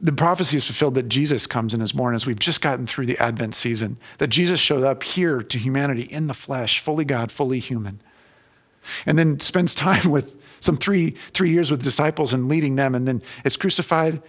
the 0.00 0.12
prophecy 0.12 0.56
is 0.56 0.66
fulfilled 0.66 0.94
that 0.94 1.08
Jesus 1.08 1.46
comes 1.46 1.72
and 1.72 1.82
is 1.82 1.92
born 1.92 2.14
as 2.14 2.26
we've 2.26 2.38
just 2.38 2.60
gotten 2.60 2.86
through 2.86 3.06
the 3.06 3.18
Advent 3.18 3.54
season, 3.54 3.98
that 4.18 4.28
Jesus 4.28 4.58
showed 4.58 4.82
up 4.82 5.02
here 5.02 5.42
to 5.42 5.58
humanity 5.58 6.02
in 6.10 6.26
the 6.26 6.34
flesh, 6.34 6.80
fully 6.80 7.04
God, 7.04 7.30
fully 7.30 7.60
human. 7.60 8.00
And 9.06 9.18
then 9.18 9.38
spends 9.40 9.74
time 9.74 10.10
with 10.10 10.36
some 10.60 10.76
three, 10.76 11.10
three 11.10 11.50
years 11.50 11.70
with 11.70 11.82
disciples 11.82 12.34
and 12.34 12.48
leading 12.48 12.76
them, 12.76 12.94
and 12.94 13.06
then 13.06 13.22
is 13.44 13.56
crucified, 13.56 14.20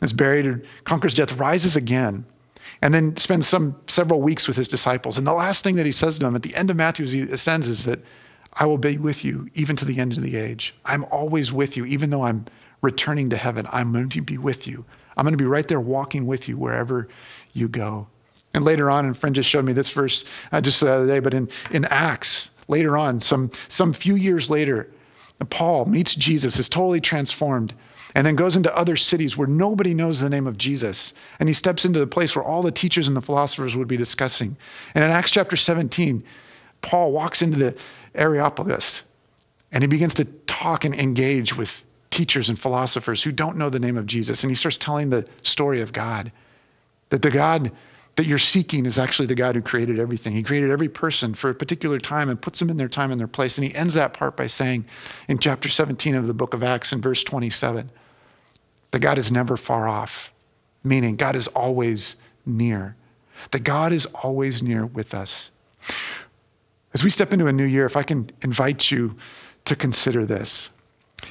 is 0.00 0.12
buried, 0.12 0.46
and 0.46 0.64
conquers 0.84 1.14
death, 1.14 1.32
rises 1.36 1.74
again, 1.74 2.24
and 2.80 2.94
then 2.94 3.16
spends 3.16 3.48
some 3.48 3.76
several 3.88 4.22
weeks 4.22 4.46
with 4.46 4.56
his 4.56 4.68
disciples. 4.68 5.18
And 5.18 5.26
the 5.26 5.32
last 5.32 5.64
thing 5.64 5.74
that 5.76 5.86
he 5.86 5.92
says 5.92 6.18
to 6.18 6.26
them 6.26 6.36
at 6.36 6.42
the 6.42 6.54
end 6.54 6.70
of 6.70 6.76
Matthew 6.76 7.04
as 7.04 7.12
he 7.12 7.22
ascends 7.22 7.66
is 7.66 7.84
that 7.86 8.00
I 8.52 8.66
will 8.66 8.78
be 8.78 8.98
with 8.98 9.24
you 9.24 9.48
even 9.54 9.74
to 9.76 9.84
the 9.84 9.98
end 9.98 10.12
of 10.12 10.22
the 10.22 10.36
age. 10.36 10.74
I'm 10.84 11.04
always 11.06 11.52
with 11.52 11.76
you, 11.76 11.84
even 11.84 12.10
though 12.10 12.22
I'm 12.22 12.46
returning 12.82 13.30
to 13.30 13.36
heaven. 13.36 13.66
I'm 13.72 13.92
going 13.92 14.08
to 14.10 14.22
be 14.22 14.38
with 14.38 14.66
you 14.66 14.84
I'm 15.18 15.24
going 15.24 15.32
to 15.34 15.36
be 15.36 15.44
right 15.44 15.66
there 15.66 15.80
walking 15.80 16.26
with 16.26 16.48
you 16.48 16.56
wherever 16.56 17.08
you 17.52 17.68
go. 17.68 18.06
And 18.54 18.64
later 18.64 18.88
on, 18.88 19.04
and 19.04 19.18
friend 19.18 19.34
just 19.34 19.50
showed 19.50 19.64
me 19.64 19.72
this 19.72 19.90
verse 19.90 20.24
uh, 20.52 20.60
just 20.60 20.80
the 20.80 20.92
other 20.92 21.06
day, 21.06 21.18
but 21.18 21.34
in, 21.34 21.48
in 21.70 21.84
Acts, 21.86 22.50
later 22.68 22.96
on, 22.96 23.20
some, 23.20 23.50
some 23.68 23.92
few 23.92 24.14
years 24.14 24.48
later, 24.48 24.88
Paul 25.50 25.84
meets 25.84 26.14
Jesus, 26.14 26.58
is 26.58 26.68
totally 26.68 27.00
transformed, 27.00 27.74
and 28.14 28.26
then 28.26 28.36
goes 28.36 28.56
into 28.56 28.74
other 28.74 28.96
cities 28.96 29.36
where 29.36 29.46
nobody 29.46 29.92
knows 29.92 30.20
the 30.20 30.30
name 30.30 30.46
of 30.46 30.56
Jesus. 30.56 31.12
And 31.38 31.48
he 31.48 31.52
steps 31.52 31.84
into 31.84 31.98
the 31.98 32.06
place 32.06 32.34
where 32.34 32.44
all 32.44 32.62
the 32.62 32.72
teachers 32.72 33.06
and 33.06 33.16
the 33.16 33.20
philosophers 33.20 33.76
would 33.76 33.88
be 33.88 33.96
discussing. 33.96 34.56
And 34.94 35.04
in 35.04 35.10
Acts 35.10 35.30
chapter 35.30 35.56
17, 35.56 36.24
Paul 36.80 37.12
walks 37.12 37.42
into 37.42 37.58
the 37.58 37.76
Areopagus 38.14 39.02
and 39.70 39.82
he 39.82 39.88
begins 39.88 40.14
to 40.14 40.24
talk 40.24 40.84
and 40.84 40.94
engage 40.94 41.56
with 41.56 41.84
teachers 42.18 42.48
and 42.48 42.58
philosophers 42.58 43.22
who 43.22 43.30
don't 43.30 43.56
know 43.56 43.70
the 43.70 43.78
name 43.78 43.96
of 43.96 44.04
Jesus. 44.04 44.42
And 44.42 44.50
he 44.50 44.56
starts 44.56 44.76
telling 44.76 45.10
the 45.10 45.24
story 45.40 45.80
of 45.80 45.92
God 45.92 46.32
that 47.10 47.22
the 47.22 47.30
God 47.30 47.70
that 48.16 48.26
you're 48.26 48.38
seeking 48.38 48.86
is 48.86 48.98
actually 48.98 49.26
the 49.26 49.36
God 49.36 49.54
who 49.54 49.62
created 49.62 50.00
everything. 50.00 50.32
He 50.32 50.42
created 50.42 50.68
every 50.68 50.88
person 50.88 51.32
for 51.32 51.48
a 51.48 51.54
particular 51.54 52.00
time 52.00 52.28
and 52.28 52.42
puts 52.42 52.58
them 52.58 52.70
in 52.70 52.76
their 52.76 52.88
time 52.88 53.12
and 53.12 53.20
their 53.20 53.28
place. 53.28 53.56
And 53.56 53.64
he 53.64 53.72
ends 53.72 53.94
that 53.94 54.12
part 54.12 54.36
by 54.36 54.48
saying 54.48 54.84
in 55.28 55.38
chapter 55.38 55.68
17 55.68 56.16
of 56.16 56.26
the 56.26 56.34
book 56.34 56.54
of 56.54 56.64
Acts, 56.64 56.92
in 56.92 57.00
verse 57.00 57.22
27, 57.22 57.88
that 58.90 58.98
God 58.98 59.16
is 59.16 59.30
never 59.30 59.56
far 59.56 59.86
off, 59.86 60.32
meaning 60.82 61.14
God 61.14 61.36
is 61.36 61.46
always 61.46 62.16
near, 62.44 62.96
that 63.52 63.62
God 63.62 63.92
is 63.92 64.06
always 64.06 64.60
near 64.60 64.84
with 64.84 65.14
us. 65.14 65.52
As 66.92 67.04
we 67.04 67.10
step 67.10 67.32
into 67.32 67.46
a 67.46 67.52
new 67.52 67.64
year, 67.64 67.86
if 67.86 67.96
I 67.96 68.02
can 68.02 68.28
invite 68.42 68.90
you 68.90 69.14
to 69.66 69.76
consider 69.76 70.26
this 70.26 70.70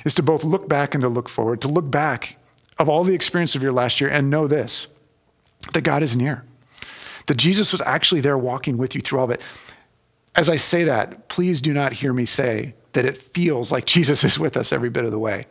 is 0.05 0.13
to 0.15 0.23
both 0.23 0.43
look 0.43 0.67
back 0.67 0.93
and 0.93 1.01
to 1.01 1.09
look 1.09 1.29
forward, 1.29 1.61
to 1.61 1.67
look 1.67 1.89
back 1.89 2.37
of 2.77 2.89
all 2.89 3.03
the 3.03 3.15
experience 3.15 3.55
of 3.55 3.63
your 3.63 3.71
last 3.71 3.99
year 3.99 4.09
and 4.09 4.29
know 4.29 4.47
this 4.47 4.87
that 5.73 5.81
God 5.81 6.01
is 6.01 6.15
near, 6.15 6.45
that 7.25 7.35
Jesus 7.35 7.73
was 7.73 7.81
actually 7.81 8.21
there 8.21 8.37
walking 8.37 8.77
with 8.77 8.95
you 8.95 9.01
through 9.01 9.19
all 9.19 9.25
of 9.25 9.31
it. 9.31 9.45
As 10.35 10.49
I 10.49 10.55
say 10.55 10.83
that, 10.83 11.27
please 11.29 11.61
do 11.61 11.73
not 11.73 11.93
hear 11.93 12.13
me 12.13 12.25
say 12.25 12.75
that 12.93 13.05
it 13.05 13.17
feels 13.17 13.71
like 13.71 13.85
Jesus 13.97 14.23
is 14.23 14.39
with 14.39 14.55
us 14.55 14.71
every 14.71 14.89
bit 14.89 15.03
of 15.03 15.11
the 15.11 15.19
way. 15.19 15.45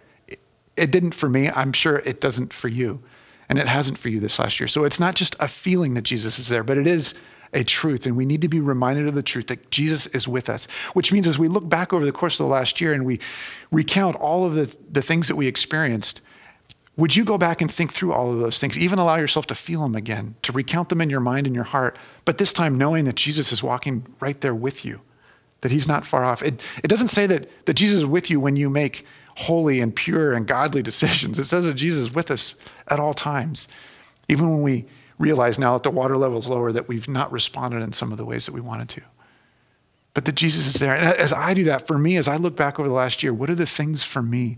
It, 0.77 0.90
didn't 0.90 1.12
for 1.12 1.29
me. 1.29 1.51
I'm 1.51 1.72
sure 1.72 1.99
it 1.99 2.20
doesn't 2.20 2.53
for 2.53 2.68
you. 2.68 3.03
And 3.49 3.59
it 3.59 3.66
hasn't 3.66 3.99
for 3.99 4.09
you 4.09 4.20
this 4.20 4.38
last 4.38 4.59
year. 4.59 4.68
So 4.68 4.85
it's 4.85 4.99
not 4.99 5.14
just 5.14 5.37
a 5.38 5.49
feeling 5.49 5.94
that 5.94 6.03
Jesus 6.03 6.38
is 6.38 6.49
there, 6.49 6.64
but 6.64 6.79
it 6.79 6.87
is 6.87 7.14
a 7.52 7.64
truth. 7.64 8.06
And 8.06 8.16
we 8.16 8.26
need 8.26 8.42
to 8.42 8.48
be 8.48 8.61
reminded 8.61 9.06
of 9.06 9.14
the 9.14 9.22
truth 9.22 9.46
that 9.48 9.70
Jesus 9.70 10.06
is 10.09 10.26
with 10.26 10.48
us, 10.48 10.66
which 10.92 11.12
means 11.12 11.26
as 11.26 11.38
we 11.38 11.48
look 11.48 11.68
back 11.68 11.92
over 11.92 12.04
the 12.04 12.12
course 12.12 12.40
of 12.40 12.46
the 12.46 12.52
last 12.52 12.80
year 12.80 12.92
and 12.92 13.04
we 13.04 13.18
recount 13.70 14.16
all 14.16 14.44
of 14.44 14.54
the, 14.54 14.74
the 14.90 15.02
things 15.02 15.28
that 15.28 15.37
we 15.37 15.46
experienced, 15.46 16.20
would 16.96 17.14
you 17.14 17.24
go 17.24 17.37
back 17.37 17.61
and 17.61 17.70
think 17.70 17.92
through 17.92 18.12
all 18.12 18.32
of 18.32 18.38
those 18.38 18.59
things? 18.59 18.78
Even 18.78 18.98
allow 18.98 19.16
yourself 19.16 19.46
to 19.46 19.54
feel 19.54 19.82
them 19.82 19.94
again, 19.94 20.35
to 20.42 20.52
recount 20.52 20.88
them 20.88 21.00
in 21.00 21.11
your 21.11 21.20
mind 21.20 21.46
and 21.46 21.54
your 21.54 21.64
heart, 21.64 21.96
but 22.24 22.38
this 22.38 22.52
time 22.52 22.78
knowing 22.78 23.04
that 23.04 23.16
Jesus 23.16 23.52
is 23.52 23.62
walking 23.62 24.06
right 24.18 24.40
there 24.40 24.54
with 24.54 24.85
you, 24.85 25.02
that 25.61 25.70
he's 25.72 25.87
not 25.87 26.06
far 26.06 26.24
off. 26.24 26.42
It, 26.42 26.66
it 26.82 26.88
doesn't 26.88 27.09
say 27.09 27.26
that, 27.26 27.66
that 27.66 27.74
Jesus 27.74 27.98
is 27.98 28.06
with 28.06 28.30
you 28.30 28.40
when 28.40 28.56
you 28.56 28.70
make 28.70 29.04
holy 29.37 29.80
and 29.80 29.94
pure 29.94 30.32
and 30.32 30.46
godly 30.46 30.82
decisions. 30.90 31.38
It 31.38 31.44
says 31.44 31.66
that 31.66 31.74
Jesus 31.74 32.04
is 32.04 32.14
with 32.14 32.30
us 32.30 32.54
at 32.88 32.98
all 32.98 33.14
times, 33.14 33.68
even 34.28 34.50
when 34.50 34.62
we 34.62 34.87
realize 35.18 35.59
now 35.59 35.74
that 35.74 35.83
the 35.83 35.90
water 35.90 36.16
level 36.16 36.38
is 36.38 36.48
lower 36.48 36.72
that 36.72 36.88
we've 36.88 37.09
not 37.09 37.33
responded 37.33 37.83
in 37.83 37.92
some 37.92 38.12
of 38.12 38.18
the 38.18 38.24
ways 38.24 38.46
that 38.46 38.52
we 38.52 38.61
wanted 38.61 38.88
to. 38.90 39.02
But 40.14 40.24
that 40.24 40.35
Jesus 40.35 40.66
is 40.66 40.74
there. 40.74 40.94
And 40.94 41.05
as 41.18 41.33
I 41.33 41.55
do 41.55 41.64
that, 41.64 41.87
for 41.87 41.98
me, 41.98 42.16
as 42.16 42.29
I 42.29 42.37
look 42.37 42.57
back 42.57 42.79
over 42.79 42.88
the 42.88 42.94
last 42.94 43.22
year, 43.22 43.35
what 43.35 43.50
are 43.50 43.55
the 43.55 43.66
things 43.66 44.02
for 44.02 44.22
me 44.22 44.57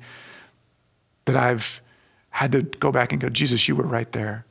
that 1.24 1.36
I've 1.36 1.82
had 2.30 2.52
to 2.52 2.62
go 2.62 2.92
back 2.92 3.12
and 3.12 3.20
go, 3.20 3.28
Jesus, 3.28 3.66
you 3.68 3.74
were 3.74 3.86
right 3.86 4.10
there. 4.12 4.46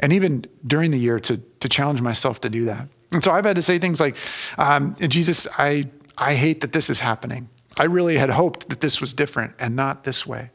And 0.00 0.12
even 0.12 0.44
during 0.66 0.90
the 0.90 0.98
year 0.98 1.20
to, 1.20 1.38
to 1.60 1.68
challenge 1.68 2.00
myself 2.00 2.40
to 2.42 2.50
do 2.50 2.64
that. 2.66 2.88
And 3.12 3.22
so 3.22 3.32
I've 3.32 3.44
had 3.44 3.56
to 3.56 3.62
say 3.62 3.78
things 3.78 4.00
like, 4.00 4.16
um, 4.58 4.96
Jesus, 4.96 5.46
I, 5.56 5.88
I 6.16 6.34
hate 6.34 6.60
that 6.60 6.72
this 6.72 6.90
is 6.90 7.00
happening. 7.00 7.48
I 7.76 7.84
really 7.84 8.16
had 8.16 8.30
hoped 8.30 8.68
that 8.68 8.80
this 8.80 9.00
was 9.00 9.14
different 9.14 9.54
and 9.58 9.76
not 9.76 10.04
this 10.04 10.26
way. 10.26 10.50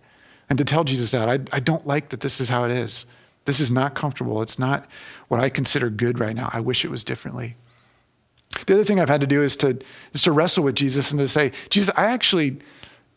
And 0.49 0.57
to 0.57 0.65
tell 0.65 0.83
Jesus 0.83 1.11
that, 1.11 1.29
I, 1.29 1.55
I 1.55 1.59
don't 1.59 1.87
like 1.87 2.09
that 2.09 2.19
this 2.19 2.41
is 2.41 2.49
how 2.49 2.65
it 2.65 2.71
is. 2.71 3.05
This 3.45 3.59
is 3.59 3.71
not 3.71 3.93
comfortable. 3.95 4.41
It's 4.41 4.57
not 4.57 4.89
what 5.27 5.39
I 5.39 5.49
consider 5.49 5.89
good 5.89 6.19
right 6.19 6.35
now. 6.35 6.49
I 6.53 6.59
wish 6.59 6.85
it 6.85 6.91
was 6.91 7.03
differently. 7.03 7.55
The 8.65 8.75
other 8.75 8.83
thing 8.83 8.99
I've 8.99 9.09
had 9.09 9.21
to 9.21 9.27
do 9.27 9.43
is 9.43 9.57
to, 9.57 9.79
is 10.13 10.21
to 10.23 10.31
wrestle 10.31 10.63
with 10.63 10.75
Jesus 10.75 11.11
and 11.11 11.19
to 11.19 11.27
say, 11.27 11.51
Jesus, 11.69 11.93
I 11.97 12.05
actually 12.05 12.59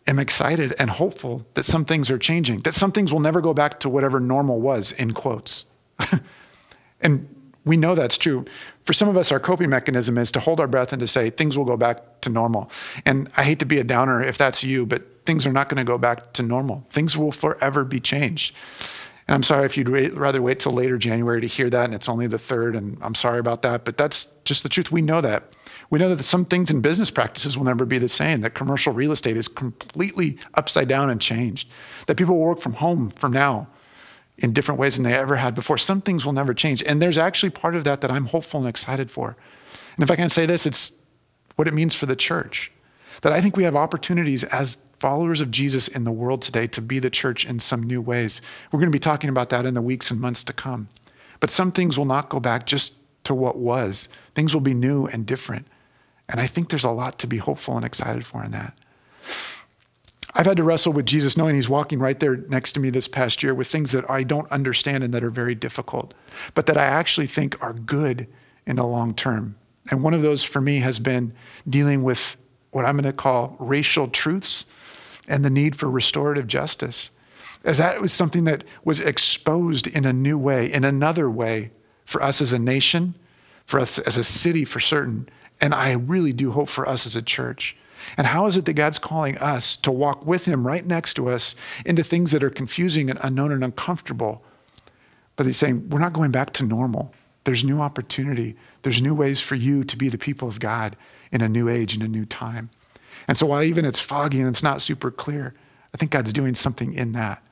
am 0.06 0.18
excited 0.18 0.74
and 0.78 0.90
hopeful 0.90 1.46
that 1.54 1.64
some 1.64 1.84
things 1.84 2.10
are 2.10 2.18
changing, 2.18 2.60
that 2.60 2.74
some 2.74 2.92
things 2.92 3.12
will 3.12 3.20
never 3.20 3.40
go 3.40 3.52
back 3.52 3.78
to 3.80 3.88
whatever 3.88 4.18
normal 4.18 4.60
was, 4.60 4.92
in 4.92 5.12
quotes. 5.12 5.66
and 7.00 7.28
We 7.66 7.76
know 7.76 7.96
that's 7.96 8.16
true. 8.16 8.44
For 8.84 8.92
some 8.92 9.08
of 9.08 9.16
us, 9.16 9.32
our 9.32 9.40
coping 9.40 9.68
mechanism 9.68 10.16
is 10.16 10.30
to 10.30 10.40
hold 10.40 10.60
our 10.60 10.68
breath 10.68 10.92
and 10.92 11.00
to 11.00 11.08
say 11.08 11.30
things 11.30 11.58
will 11.58 11.64
go 11.64 11.76
back 11.76 12.20
to 12.20 12.30
normal. 12.30 12.70
And 13.04 13.28
I 13.36 13.42
hate 13.42 13.58
to 13.58 13.66
be 13.66 13.78
a 13.78 13.84
downer 13.84 14.22
if 14.22 14.38
that's 14.38 14.62
you, 14.62 14.86
but 14.86 15.26
things 15.26 15.44
are 15.44 15.52
not 15.52 15.68
going 15.68 15.78
to 15.78 15.84
go 15.84 15.98
back 15.98 16.32
to 16.34 16.44
normal. 16.44 16.86
Things 16.90 17.16
will 17.16 17.32
forever 17.32 17.84
be 17.84 17.98
changed. 17.98 18.54
And 19.28 19.34
I'm 19.34 19.42
sorry 19.42 19.66
if 19.66 19.76
you'd 19.76 19.88
rather 19.88 20.40
wait 20.40 20.60
till 20.60 20.72
later 20.72 20.98
January 20.98 21.40
to 21.40 21.46
hear 21.48 21.68
that, 21.70 21.86
and 21.86 21.94
it's 21.94 22.08
only 22.08 22.28
the 22.28 22.38
third, 22.38 22.76
and 22.76 22.96
I'm 23.00 23.14
sorry 23.14 23.40
about 23.40 23.62
that, 23.62 23.84
but 23.84 23.96
that's 23.96 24.32
just 24.44 24.62
the 24.62 24.68
truth. 24.68 24.92
We 24.92 25.02
know 25.02 25.20
that. 25.20 25.52
We 25.90 25.98
know 25.98 26.14
that 26.14 26.22
some 26.22 26.44
things 26.44 26.70
in 26.70 26.80
business 26.80 27.10
practices 27.10 27.56
will 27.56 27.64
never 27.64 27.84
be 27.84 27.98
the 27.98 28.08
same, 28.08 28.40
that 28.42 28.54
commercial 28.54 28.92
real 28.92 29.10
estate 29.10 29.36
is 29.36 29.48
completely 29.48 30.38
upside 30.54 30.86
down 30.86 31.10
and 31.10 31.20
changed, 31.20 31.68
that 32.06 32.16
people 32.16 32.36
will 32.36 32.44
work 32.44 32.60
from 32.60 32.74
home 32.74 33.10
from 33.10 33.32
now 33.32 33.66
in 34.38 34.52
different 34.52 34.78
ways 34.78 34.96
than 34.96 35.04
they 35.04 35.14
ever 35.14 35.36
had 35.36 35.54
before. 35.54 35.78
Some 35.78 36.00
things 36.00 36.24
will 36.24 36.32
never 36.32 36.54
change. 36.54 36.82
And 36.84 37.02
there's 37.02 37.18
actually 37.18 37.50
part 37.50 37.74
of 37.74 37.84
that 37.84 38.02
that 38.02 38.10
I'm 38.10 38.26
hopeful 38.26 38.60
and 38.60 38.68
excited 38.68 39.10
for. 39.10 39.36
And 39.96 40.04
if 40.04 40.10
I 40.10 40.16
can 40.16 40.28
say 40.28 40.46
this, 40.46 40.66
it's 40.66 40.92
what 41.56 41.66
it 41.66 41.74
means 41.74 41.94
for 41.94 42.06
the 42.06 42.16
church. 42.16 42.70
That 43.22 43.32
I 43.32 43.40
think 43.40 43.56
we 43.56 43.64
have 43.64 43.74
opportunities 43.74 44.44
as 44.44 44.84
followers 44.98 45.40
of 45.40 45.50
Jesus 45.50 45.88
in 45.88 46.04
the 46.04 46.12
world 46.12 46.42
today 46.42 46.66
to 46.68 46.80
be 46.80 46.98
the 46.98 47.11
church 47.11 47.44
in 47.44 47.59
some 47.59 47.82
new 47.82 48.00
ways. 48.00 48.40
We're 48.70 48.80
going 48.80 48.90
to 48.90 48.96
be 48.96 48.98
talking 48.98 49.30
about 49.30 49.50
that 49.50 49.66
in 49.66 49.74
the 49.74 49.82
weeks 49.82 50.11
and 50.11 50.20
months 50.20 50.44
to 50.44 50.52
come. 50.52 50.88
But 51.40 51.50
some 51.50 51.72
things 51.72 51.98
will 51.98 52.06
not 52.06 52.28
go 52.28 52.40
back 52.40 52.66
just 52.66 52.98
to 53.24 53.35
what 53.35 53.59
was, 53.59 54.09
things 54.35 54.54
will 54.54 54.61
be 54.61 54.74
new 54.74 55.06
and 55.06 55.26
different. 55.26 55.66
And 56.28 56.40
I 56.40 56.46
think 56.46 56.70
there's 56.70 56.85
a 56.85 56.90
lot 56.90 57.18
to 57.20 57.26
be 57.26 57.38
hopeful 57.38 57.76
and 57.76 57.85
excited 57.85 58.24
for 58.24 58.42
in 58.44 58.52
that. 58.52 58.78
I've 60.35 60.46
had 60.46 60.59
to 60.59 60.64
wrestle 60.64 60.92
with 60.92 61.06
Jesus 61.06 61.37
knowing 61.37 61.54
he's 61.54 61.68
walking 61.68 61.98
right 61.98 62.18
there 62.20 62.37
next 62.37 62.72
to 62.72 62.80
me 62.80 62.90
this 62.90 63.09
past 63.09 63.42
year 63.42 63.54
with 63.54 63.68
things 63.68 63.92
that 63.92 64.09
I 64.11 64.22
don't 64.22 64.50
understand 64.52 65.02
and 65.02 65.14
that 65.14 65.24
are 65.24 65.30
very 65.30 65.54
difficult, 65.54 66.14
but 66.54 66.66
that 66.66 66.76
I 66.76 66.85
actually 66.85 67.26
think 67.26 67.61
are 67.62 67.72
good 67.72 68.26
in 68.66 68.76
the 68.76 68.85
long 68.85 69.14
term. 69.14 69.56
And 69.90 70.02
one 70.02 70.14
of 70.14 70.22
those 70.22 70.42
for 70.42 70.61
me 70.61 70.80
has 70.80 70.98
been 70.98 71.32
dealing 71.68 72.02
with 72.02 72.37
what 72.70 72.85
I'm 72.85 72.96
going 72.96 73.04
to 73.04 73.12
call 73.12 73.56
racial 73.59 74.09
truths 74.09 74.66
and 75.28 75.44
the 75.44 75.50
need 75.50 75.76
for 75.76 75.90
restorative 75.90 76.46
justice. 76.46 77.10
As 77.64 77.78
that 77.78 78.00
was 78.00 78.12
something 78.12 78.44
that 78.44 78.64
was 78.84 79.00
exposed 79.00 79.86
in 79.86 80.04
a 80.04 80.12
new 80.12 80.38
way, 80.38 80.72
in 80.72 80.84
another 80.84 81.28
way 81.28 81.70
for 82.04 82.22
us 82.22 82.40
as 82.40 82.52
a 82.52 82.58
nation, 82.58 83.14
for 83.64 83.80
us 83.80 83.98
as 83.98 84.16
a 84.16 84.24
city 84.24 84.64
for 84.64 84.78
certain, 84.78 85.28
and 85.60 85.74
I 85.74 85.92
really 85.92 86.32
do 86.32 86.52
hope 86.52 86.68
for 86.68 86.88
us 86.88 87.06
as 87.06 87.16
a 87.16 87.22
church. 87.22 87.76
And 88.16 88.28
how 88.28 88.46
is 88.46 88.56
it 88.56 88.66
that 88.66 88.74
God's 88.74 88.98
calling 88.98 89.36
us 89.38 89.76
to 89.78 89.90
walk 89.90 90.24
with 90.26 90.44
Him 90.44 90.66
right 90.66 90.86
next 90.86 91.14
to 91.14 91.28
us 91.28 91.56
into 91.84 92.04
things 92.04 92.30
that 92.30 92.44
are 92.44 92.50
confusing 92.50 93.10
and 93.10 93.18
unknown 93.22 93.50
and 93.52 93.64
uncomfortable? 93.64 94.44
But 95.34 95.46
He's 95.46 95.56
saying, 95.56 95.90
we're 95.90 95.98
not 95.98 96.12
going 96.12 96.30
back 96.30 96.52
to 96.54 96.64
normal. 96.64 97.12
There's 97.44 97.64
new 97.64 97.80
opportunity. 97.80 98.54
There's 98.82 99.02
new 99.02 99.14
ways 99.14 99.40
for 99.40 99.54
you 99.54 99.82
to 99.84 99.96
be 99.96 100.08
the 100.08 100.18
people 100.18 100.46
of 100.48 100.60
God 100.60 100.96
in 101.32 101.42
a 101.42 101.48
new 101.48 101.68
age, 101.68 101.94
in 101.94 102.02
a 102.02 102.08
new 102.08 102.24
time. 102.24 102.70
And 103.28 103.36
so 103.36 103.46
while 103.46 103.62
even 103.62 103.84
it's 103.84 104.00
foggy 104.00 104.40
and 104.40 104.48
it's 104.48 104.62
not 104.62 104.82
super 104.82 105.10
clear, 105.10 105.54
I 105.94 105.96
think 105.96 106.10
God's 106.10 106.32
doing 106.32 106.54
something 106.54 106.92
in 106.92 107.12
that. 107.12 107.42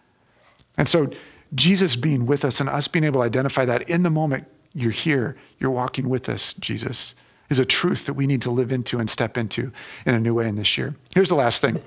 And 0.76 0.88
so 0.88 1.10
Jesus 1.54 1.96
being 1.96 2.26
with 2.26 2.44
us 2.44 2.60
and 2.60 2.68
us 2.68 2.88
being 2.88 3.04
able 3.04 3.20
to 3.20 3.26
identify 3.26 3.64
that 3.64 3.88
in 3.88 4.02
the 4.02 4.10
moment 4.10 4.46
you're 4.72 4.90
here, 4.90 5.36
you're 5.58 5.70
walking 5.70 6.08
with 6.08 6.28
us, 6.28 6.54
Jesus, 6.54 7.14
is 7.48 7.58
a 7.58 7.64
truth 7.64 8.06
that 8.06 8.14
we 8.14 8.26
need 8.26 8.42
to 8.42 8.50
live 8.50 8.72
into 8.72 8.98
and 8.98 9.08
step 9.08 9.36
into 9.38 9.72
in 10.04 10.14
a 10.14 10.20
new 10.20 10.34
way 10.34 10.48
in 10.48 10.56
this 10.56 10.76
year. 10.76 10.94
Here's 11.14 11.28
the 11.28 11.34
last 11.34 11.60
thing 11.60 11.80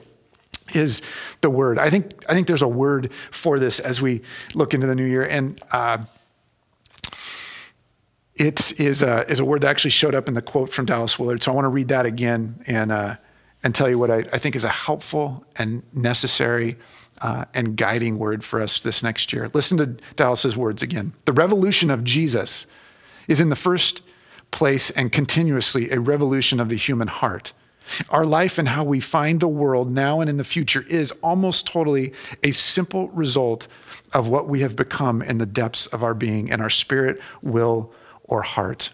is 0.75 1.01
the 1.41 1.49
word. 1.49 1.79
I 1.79 1.89
think 1.89 2.11
I 2.29 2.33
think 2.33 2.47
there's 2.47 2.61
a 2.61 2.67
word 2.67 3.13
for 3.13 3.57
this 3.57 3.79
as 3.79 4.01
we 4.01 4.21
look 4.53 4.73
into 4.73 4.85
the 4.85 4.95
new 4.95 5.05
year, 5.05 5.23
and 5.23 5.59
uh, 5.71 5.99
it 8.35 8.79
is 8.79 9.01
a, 9.01 9.21
is 9.29 9.39
a 9.39 9.45
word 9.45 9.61
that 9.61 9.69
actually 9.69 9.91
showed 9.91 10.13
up 10.13 10.27
in 10.27 10.33
the 10.33 10.41
quote 10.41 10.71
from 10.71 10.85
Dallas 10.85 11.17
Willard. 11.17 11.41
So 11.41 11.51
I 11.51 11.55
want 11.55 11.65
to 11.65 11.69
read 11.69 11.87
that 11.87 12.05
again 12.05 12.61
and 12.67 12.91
uh, 12.91 13.15
and 13.67 13.75
tell 13.75 13.89
you 13.89 13.99
what 13.99 14.09
I, 14.09 14.19
I, 14.31 14.37
think 14.37 14.55
is 14.55 14.63
a 14.63 14.69
helpful 14.69 15.43
and 15.57 15.83
necessary 15.93 16.77
uh, 17.21 17.43
and 17.53 17.75
guiding 17.75 18.17
word 18.17 18.45
for 18.45 18.61
us 18.61 18.79
this 18.79 19.03
next 19.03 19.33
year. 19.33 19.49
Listen 19.53 19.77
to 19.77 19.87
Dallas's 20.15 20.55
words 20.55 20.81
again. 20.81 21.11
The 21.25 21.33
revolution 21.33 21.91
of 21.91 22.05
Jesus 22.05 22.65
is 23.27 23.41
in 23.41 23.49
the 23.49 23.57
first 23.57 24.03
place 24.51 24.89
and 24.89 25.11
continuously 25.11 25.91
a 25.91 25.99
revolution 25.99 26.61
of 26.61 26.69
the 26.69 26.77
human 26.77 27.09
heart. 27.09 27.51
Our 28.09 28.25
life 28.25 28.57
and 28.57 28.69
how 28.69 28.85
we 28.85 29.01
find 29.01 29.41
the 29.41 29.49
world 29.49 29.91
now 29.91 30.21
and 30.21 30.29
in 30.29 30.37
the 30.37 30.45
future 30.45 30.85
is 30.87 31.11
almost 31.21 31.67
totally 31.67 32.13
a 32.43 32.51
simple 32.51 33.09
result 33.09 33.67
of 34.13 34.29
what 34.29 34.47
we 34.47 34.61
have 34.61 34.77
become 34.77 35.21
in 35.21 35.39
the 35.39 35.45
depths 35.45 35.87
of 35.87 36.05
our 36.05 36.13
being 36.13 36.47
in 36.47 36.61
our 36.61 36.69
spirit, 36.69 37.21
will, 37.41 37.91
or 38.23 38.43
heart. 38.43 38.93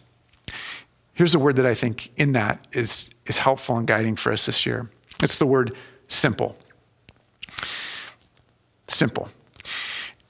Here's 1.14 1.36
a 1.36 1.40
word 1.40 1.58
that 1.58 1.66
I 1.68 1.76
think 1.76 2.10
in 2.18 2.32
that 2.32 2.66
is, 2.72 3.13
is 3.26 3.40
helpful 3.40 3.78
and 3.78 3.88
guiding 3.88 4.16
for 4.16 4.32
us 4.32 4.46
this 4.46 4.66
year. 4.66 4.90
It's 5.22 5.38
the 5.38 5.46
word 5.46 5.76
simple. 6.08 6.58
Simple. 8.88 9.30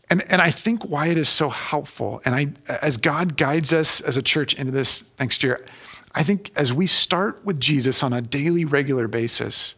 And, 0.09 0.21
and 0.29 0.41
I 0.41 0.51
think 0.51 0.83
why 0.83 1.07
it 1.07 1.17
is 1.17 1.27
so 1.27 1.49
helpful, 1.49 2.21
and 2.23 2.35
I, 2.35 2.47
as 2.81 2.97
God 2.97 3.35
guides 3.35 3.73
us 3.73 3.99
as 3.99 4.15
a 4.15 4.21
church 4.21 4.53
into 4.53 4.71
this 4.71 5.09
next 5.19 5.43
year, 5.43 5.65
I 6.13 6.21
think 6.21 6.51
as 6.55 6.71
we 6.71 6.85
start 6.85 7.43
with 7.43 7.59
Jesus 7.59 8.03
on 8.03 8.13
a 8.13 8.21
daily, 8.21 8.63
regular 8.65 9.07
basis, 9.07 9.73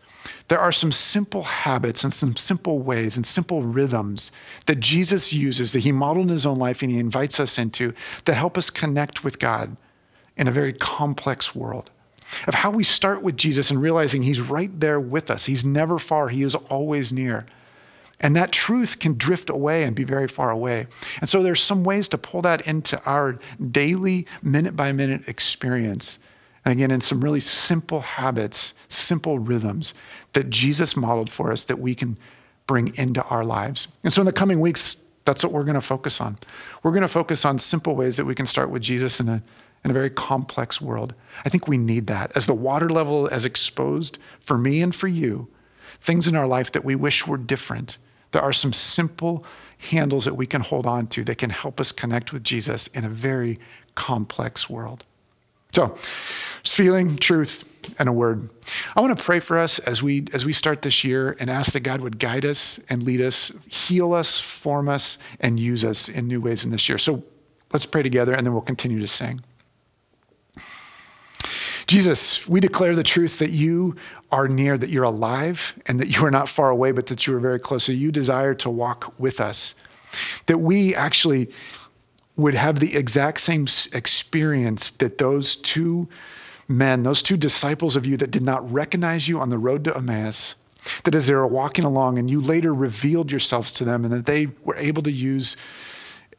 there 0.47 0.59
are 0.59 0.71
some 0.71 0.91
simple 0.91 1.43
habits 1.43 2.03
and 2.03 2.13
some 2.13 2.35
simple 2.35 2.79
ways 2.79 3.15
and 3.15 3.25
simple 3.25 3.63
rhythms 3.63 4.31
that 4.65 4.79
Jesus 4.79 5.33
uses 5.33 5.73
that 5.73 5.79
he 5.79 5.91
modeled 5.91 6.25
in 6.25 6.31
his 6.33 6.45
own 6.45 6.57
life 6.57 6.81
and 6.81 6.91
he 6.91 6.99
invites 6.99 7.39
us 7.39 7.57
into 7.57 7.93
that 8.25 8.35
help 8.35 8.57
us 8.57 8.69
connect 8.69 9.23
with 9.23 9.39
God 9.39 9.77
in 10.35 10.47
a 10.47 10.51
very 10.51 10.73
complex 10.73 11.55
world. 11.55 11.91
Of 12.47 12.55
how 12.55 12.71
we 12.71 12.83
start 12.83 13.21
with 13.21 13.37
Jesus 13.37 13.69
and 13.69 13.81
realizing 13.81 14.23
he's 14.23 14.41
right 14.41 14.79
there 14.79 14.99
with 14.99 15.29
us. 15.29 15.45
He's 15.45 15.65
never 15.65 15.99
far, 15.99 16.29
he 16.29 16.43
is 16.43 16.55
always 16.55 17.13
near. 17.13 17.45
And 18.21 18.35
that 18.35 18.51
truth 18.51 18.99
can 18.99 19.17
drift 19.17 19.49
away 19.49 19.83
and 19.83 19.95
be 19.95 20.05
very 20.05 20.27
far 20.27 20.49
away. 20.49 20.87
And 21.19 21.29
so 21.29 21.43
there's 21.43 21.61
some 21.61 21.83
ways 21.83 22.07
to 22.09 22.17
pull 22.17 22.41
that 22.43 22.65
into 22.67 23.01
our 23.03 23.37
daily, 23.71 24.25
minute 24.41 24.75
by 24.75 24.91
minute 24.93 25.27
experience. 25.27 26.17
And 26.63 26.71
again, 26.71 26.91
in 26.91 27.01
some 27.01 27.23
really 27.23 27.41
simple 27.41 28.01
habits, 28.01 28.73
simple 28.87 29.37
rhythms 29.37 29.93
that 30.33 30.49
Jesus 30.49 30.95
modeled 30.95 31.29
for 31.29 31.51
us 31.51 31.65
that 31.65 31.77
we 31.77 31.93
can 31.93 32.17
bring 32.67 32.95
into 32.95 33.23
our 33.25 33.43
lives. 33.43 33.89
And 34.03 34.11
so 34.11 34.21
in 34.21 34.25
the 34.25 34.33
coming 34.33 34.59
weeks, 34.59 34.97
that's 35.25 35.43
what 35.43 35.51
we're 35.51 35.63
going 35.63 35.75
to 35.75 35.81
focus 35.81 36.21
on. 36.21 36.37
We're 36.83 36.91
going 36.91 37.01
to 37.01 37.07
focus 37.07 37.45
on 37.45 37.59
simple 37.59 37.95
ways 37.95 38.17
that 38.17 38.25
we 38.25 38.33
can 38.33 38.45
start 38.45 38.69
with 38.69 38.81
Jesus 38.81 39.19
in 39.19 39.27
a, 39.27 39.43
in 39.85 39.91
a 39.91 39.93
very 39.93 40.09
complex 40.09 40.81
world. 40.81 41.13
I 41.45 41.49
think 41.49 41.67
we 41.67 41.77
need 41.77 42.07
that. 42.07 42.35
As 42.35 42.45
the 42.45 42.53
water 42.53 42.89
level 42.89 43.29
has 43.29 43.45
exposed 43.45 44.17
for 44.41 44.57
me 44.57 44.81
and 44.81 44.93
for 44.93 45.07
you, 45.07 45.47
things 46.01 46.27
in 46.27 46.35
our 46.35 46.47
life 46.47 46.71
that 46.73 46.83
we 46.83 46.95
wish 46.95 47.25
were 47.25 47.37
different 47.37 47.97
there 48.35 48.43
are 48.43 48.51
some 48.51 48.73
simple 48.73 49.45
handles 49.91 50.25
that 50.25 50.35
we 50.35 50.45
can 50.45 50.59
hold 50.59 50.85
on 50.85 51.07
to 51.07 51.23
that 51.23 51.37
can 51.37 51.51
help 51.51 51.79
us 51.79 51.93
connect 51.93 52.33
with 52.33 52.43
Jesus 52.43 52.87
in 52.87 53.05
a 53.05 53.09
very 53.09 53.61
complex 53.95 54.69
world. 54.69 55.05
So, 55.71 55.93
it's 56.59 56.73
feeling, 56.73 57.15
truth, 57.15 57.95
and 57.97 58.09
a 58.09 58.11
word. 58.11 58.49
I 58.93 58.99
want 58.99 59.17
to 59.17 59.23
pray 59.23 59.39
for 59.39 59.57
us 59.57 59.79
as 59.79 60.03
we 60.03 60.25
as 60.33 60.43
we 60.43 60.51
start 60.51 60.81
this 60.81 61.05
year 61.05 61.37
and 61.39 61.49
ask 61.49 61.71
that 61.71 61.79
God 61.79 62.01
would 62.01 62.19
guide 62.19 62.43
us 62.43 62.77
and 62.89 63.03
lead 63.03 63.21
us, 63.21 63.53
heal 63.69 64.13
us, 64.13 64.37
form 64.37 64.89
us, 64.89 65.17
and 65.39 65.57
use 65.57 65.85
us 65.85 66.09
in 66.09 66.27
new 66.27 66.41
ways 66.41 66.65
in 66.65 66.71
this 66.71 66.89
year. 66.89 66.97
So 66.97 67.23
let's 67.71 67.85
pray 67.85 68.03
together 68.03 68.33
and 68.33 68.45
then 68.45 68.51
we'll 68.51 68.63
continue 68.63 68.99
to 68.99 69.07
sing. 69.07 69.39
Jesus, 71.87 72.47
we 72.47 72.59
declare 72.59 72.95
the 72.95 73.03
truth 73.03 73.39
that 73.39 73.51
you 73.51 73.95
are 74.31 74.47
near, 74.47 74.77
that 74.77 74.89
you're 74.89 75.03
alive, 75.03 75.79
and 75.85 75.99
that 75.99 76.15
you 76.15 76.25
are 76.25 76.31
not 76.31 76.49
far 76.49 76.69
away, 76.69 76.91
but 76.91 77.07
that 77.07 77.27
you 77.27 77.35
are 77.35 77.39
very 77.39 77.59
close. 77.59 77.83
So 77.83 77.91
you 77.91 78.11
desire 78.11 78.53
to 78.55 78.69
walk 78.69 79.13
with 79.19 79.39
us. 79.39 79.75
That 80.47 80.59
we 80.59 80.95
actually 80.95 81.49
would 82.35 82.55
have 82.55 82.79
the 82.79 82.95
exact 82.95 83.39
same 83.39 83.65
experience 83.93 84.91
that 84.91 85.17
those 85.17 85.55
two 85.55 86.07
men, 86.67 87.03
those 87.03 87.21
two 87.21 87.37
disciples 87.37 87.95
of 87.95 88.05
you 88.05 88.17
that 88.17 88.31
did 88.31 88.43
not 88.43 88.69
recognize 88.71 89.27
you 89.27 89.39
on 89.39 89.49
the 89.49 89.57
road 89.57 89.83
to 89.83 89.95
Emmaus, 89.95 90.55
that 91.03 91.15
as 91.15 91.27
they 91.27 91.33
were 91.33 91.47
walking 91.47 91.85
along 91.85 92.17
and 92.19 92.29
you 92.29 92.41
later 92.41 92.73
revealed 92.73 93.31
yourselves 93.31 93.71
to 93.73 93.83
them 93.83 94.03
and 94.03 94.13
that 94.13 94.25
they 94.25 94.47
were 94.63 94.75
able 94.77 95.03
to 95.03 95.11
use 95.11 95.55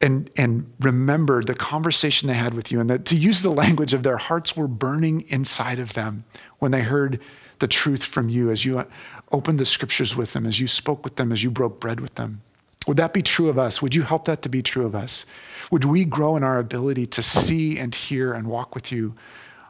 and, 0.07 0.31
and 0.39 0.73
remember 0.79 1.43
the 1.43 1.55
conversation 1.55 2.29
they 2.29 2.35
had 2.35 2.55
with 2.55 2.71
you, 2.71 2.81
and 2.81 2.89
that 2.89 3.05
to 3.07 3.17
use 3.17 3.43
the 3.43 3.51
language 3.51 3.93
of 3.93 4.05
their 4.05 4.19
hearts 4.19 4.57
were 4.57 4.69
burning 4.69 5.25
inside 5.29 5.81
of 5.81 5.95
them 5.95 6.25
when 6.61 6.71
they 6.71 6.83
heard 6.83 7.21
the 7.59 7.67
truth 7.67 8.05
from 8.05 8.29
you 8.29 8.51
as 8.53 8.65
you 8.65 8.79
uh, 8.79 8.85
opened 9.33 9.59
the 9.59 9.65
scriptures 9.65 10.15
with 10.15 10.33
them, 10.33 10.47
as 10.47 10.61
you 10.61 10.69
spoke 10.69 11.03
with 11.03 11.17
them, 11.17 11.33
as 11.33 11.43
you 11.43 11.51
broke 11.51 11.81
bread 11.81 11.99
with 11.99 12.15
them. 12.15 12.41
Would 12.87 12.99
that 12.99 13.13
be 13.13 13.21
true 13.21 13.49
of 13.49 13.59
us? 13.59 13.83
Would 13.83 13.97
you 13.97 14.03
help 14.03 14.27
that 14.27 14.43
to 14.43 14.49
be 14.49 14.63
true 14.63 14.87
of 14.87 14.95
us? 14.95 15.27
Would 15.73 15.85
we 15.85 16.05
grow 16.05 16.37
in 16.37 16.45
our 16.45 16.61
ability 16.61 17.07
to 17.07 17.23
see 17.23 17.77
and 17.77 17.93
hear 17.93 18.33
and 18.33 18.47
walk 18.47 18.77
with 18.77 18.93
you 18.93 19.17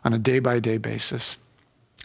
on 0.05 0.13
a 0.13 0.19
day 0.19 0.39
by 0.39 0.61
day 0.61 0.77
basis? 0.77 1.39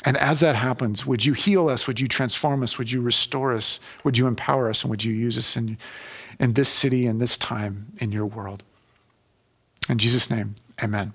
And 0.05 0.15
as 0.15 0.39
that 0.39 0.55
happens, 0.55 1.05
would 1.05 1.25
you 1.25 1.33
heal 1.33 1.69
us? 1.69 1.85
Would 1.85 1.99
you 1.99 2.07
transform 2.07 2.63
us? 2.63 2.77
Would 2.77 2.91
you 2.91 3.01
restore 3.01 3.53
us? 3.53 3.81
Would 4.05 4.17
you 4.17 4.25
empower 4.25 4.69
us? 4.69 4.83
And 4.83 4.89
would 4.89 5.03
you 5.03 5.13
use 5.13 5.37
us 5.37 5.57
in, 5.57 5.77
in 6.41 6.53
this 6.53 6.67
city 6.67 7.05
and 7.05 7.21
this 7.21 7.37
time 7.37 7.93
in 7.99 8.11
your 8.11 8.25
world? 8.25 8.63
In 9.87 9.97
Jesus' 9.97 10.29
name, 10.29 10.55
Amen. 10.83 11.13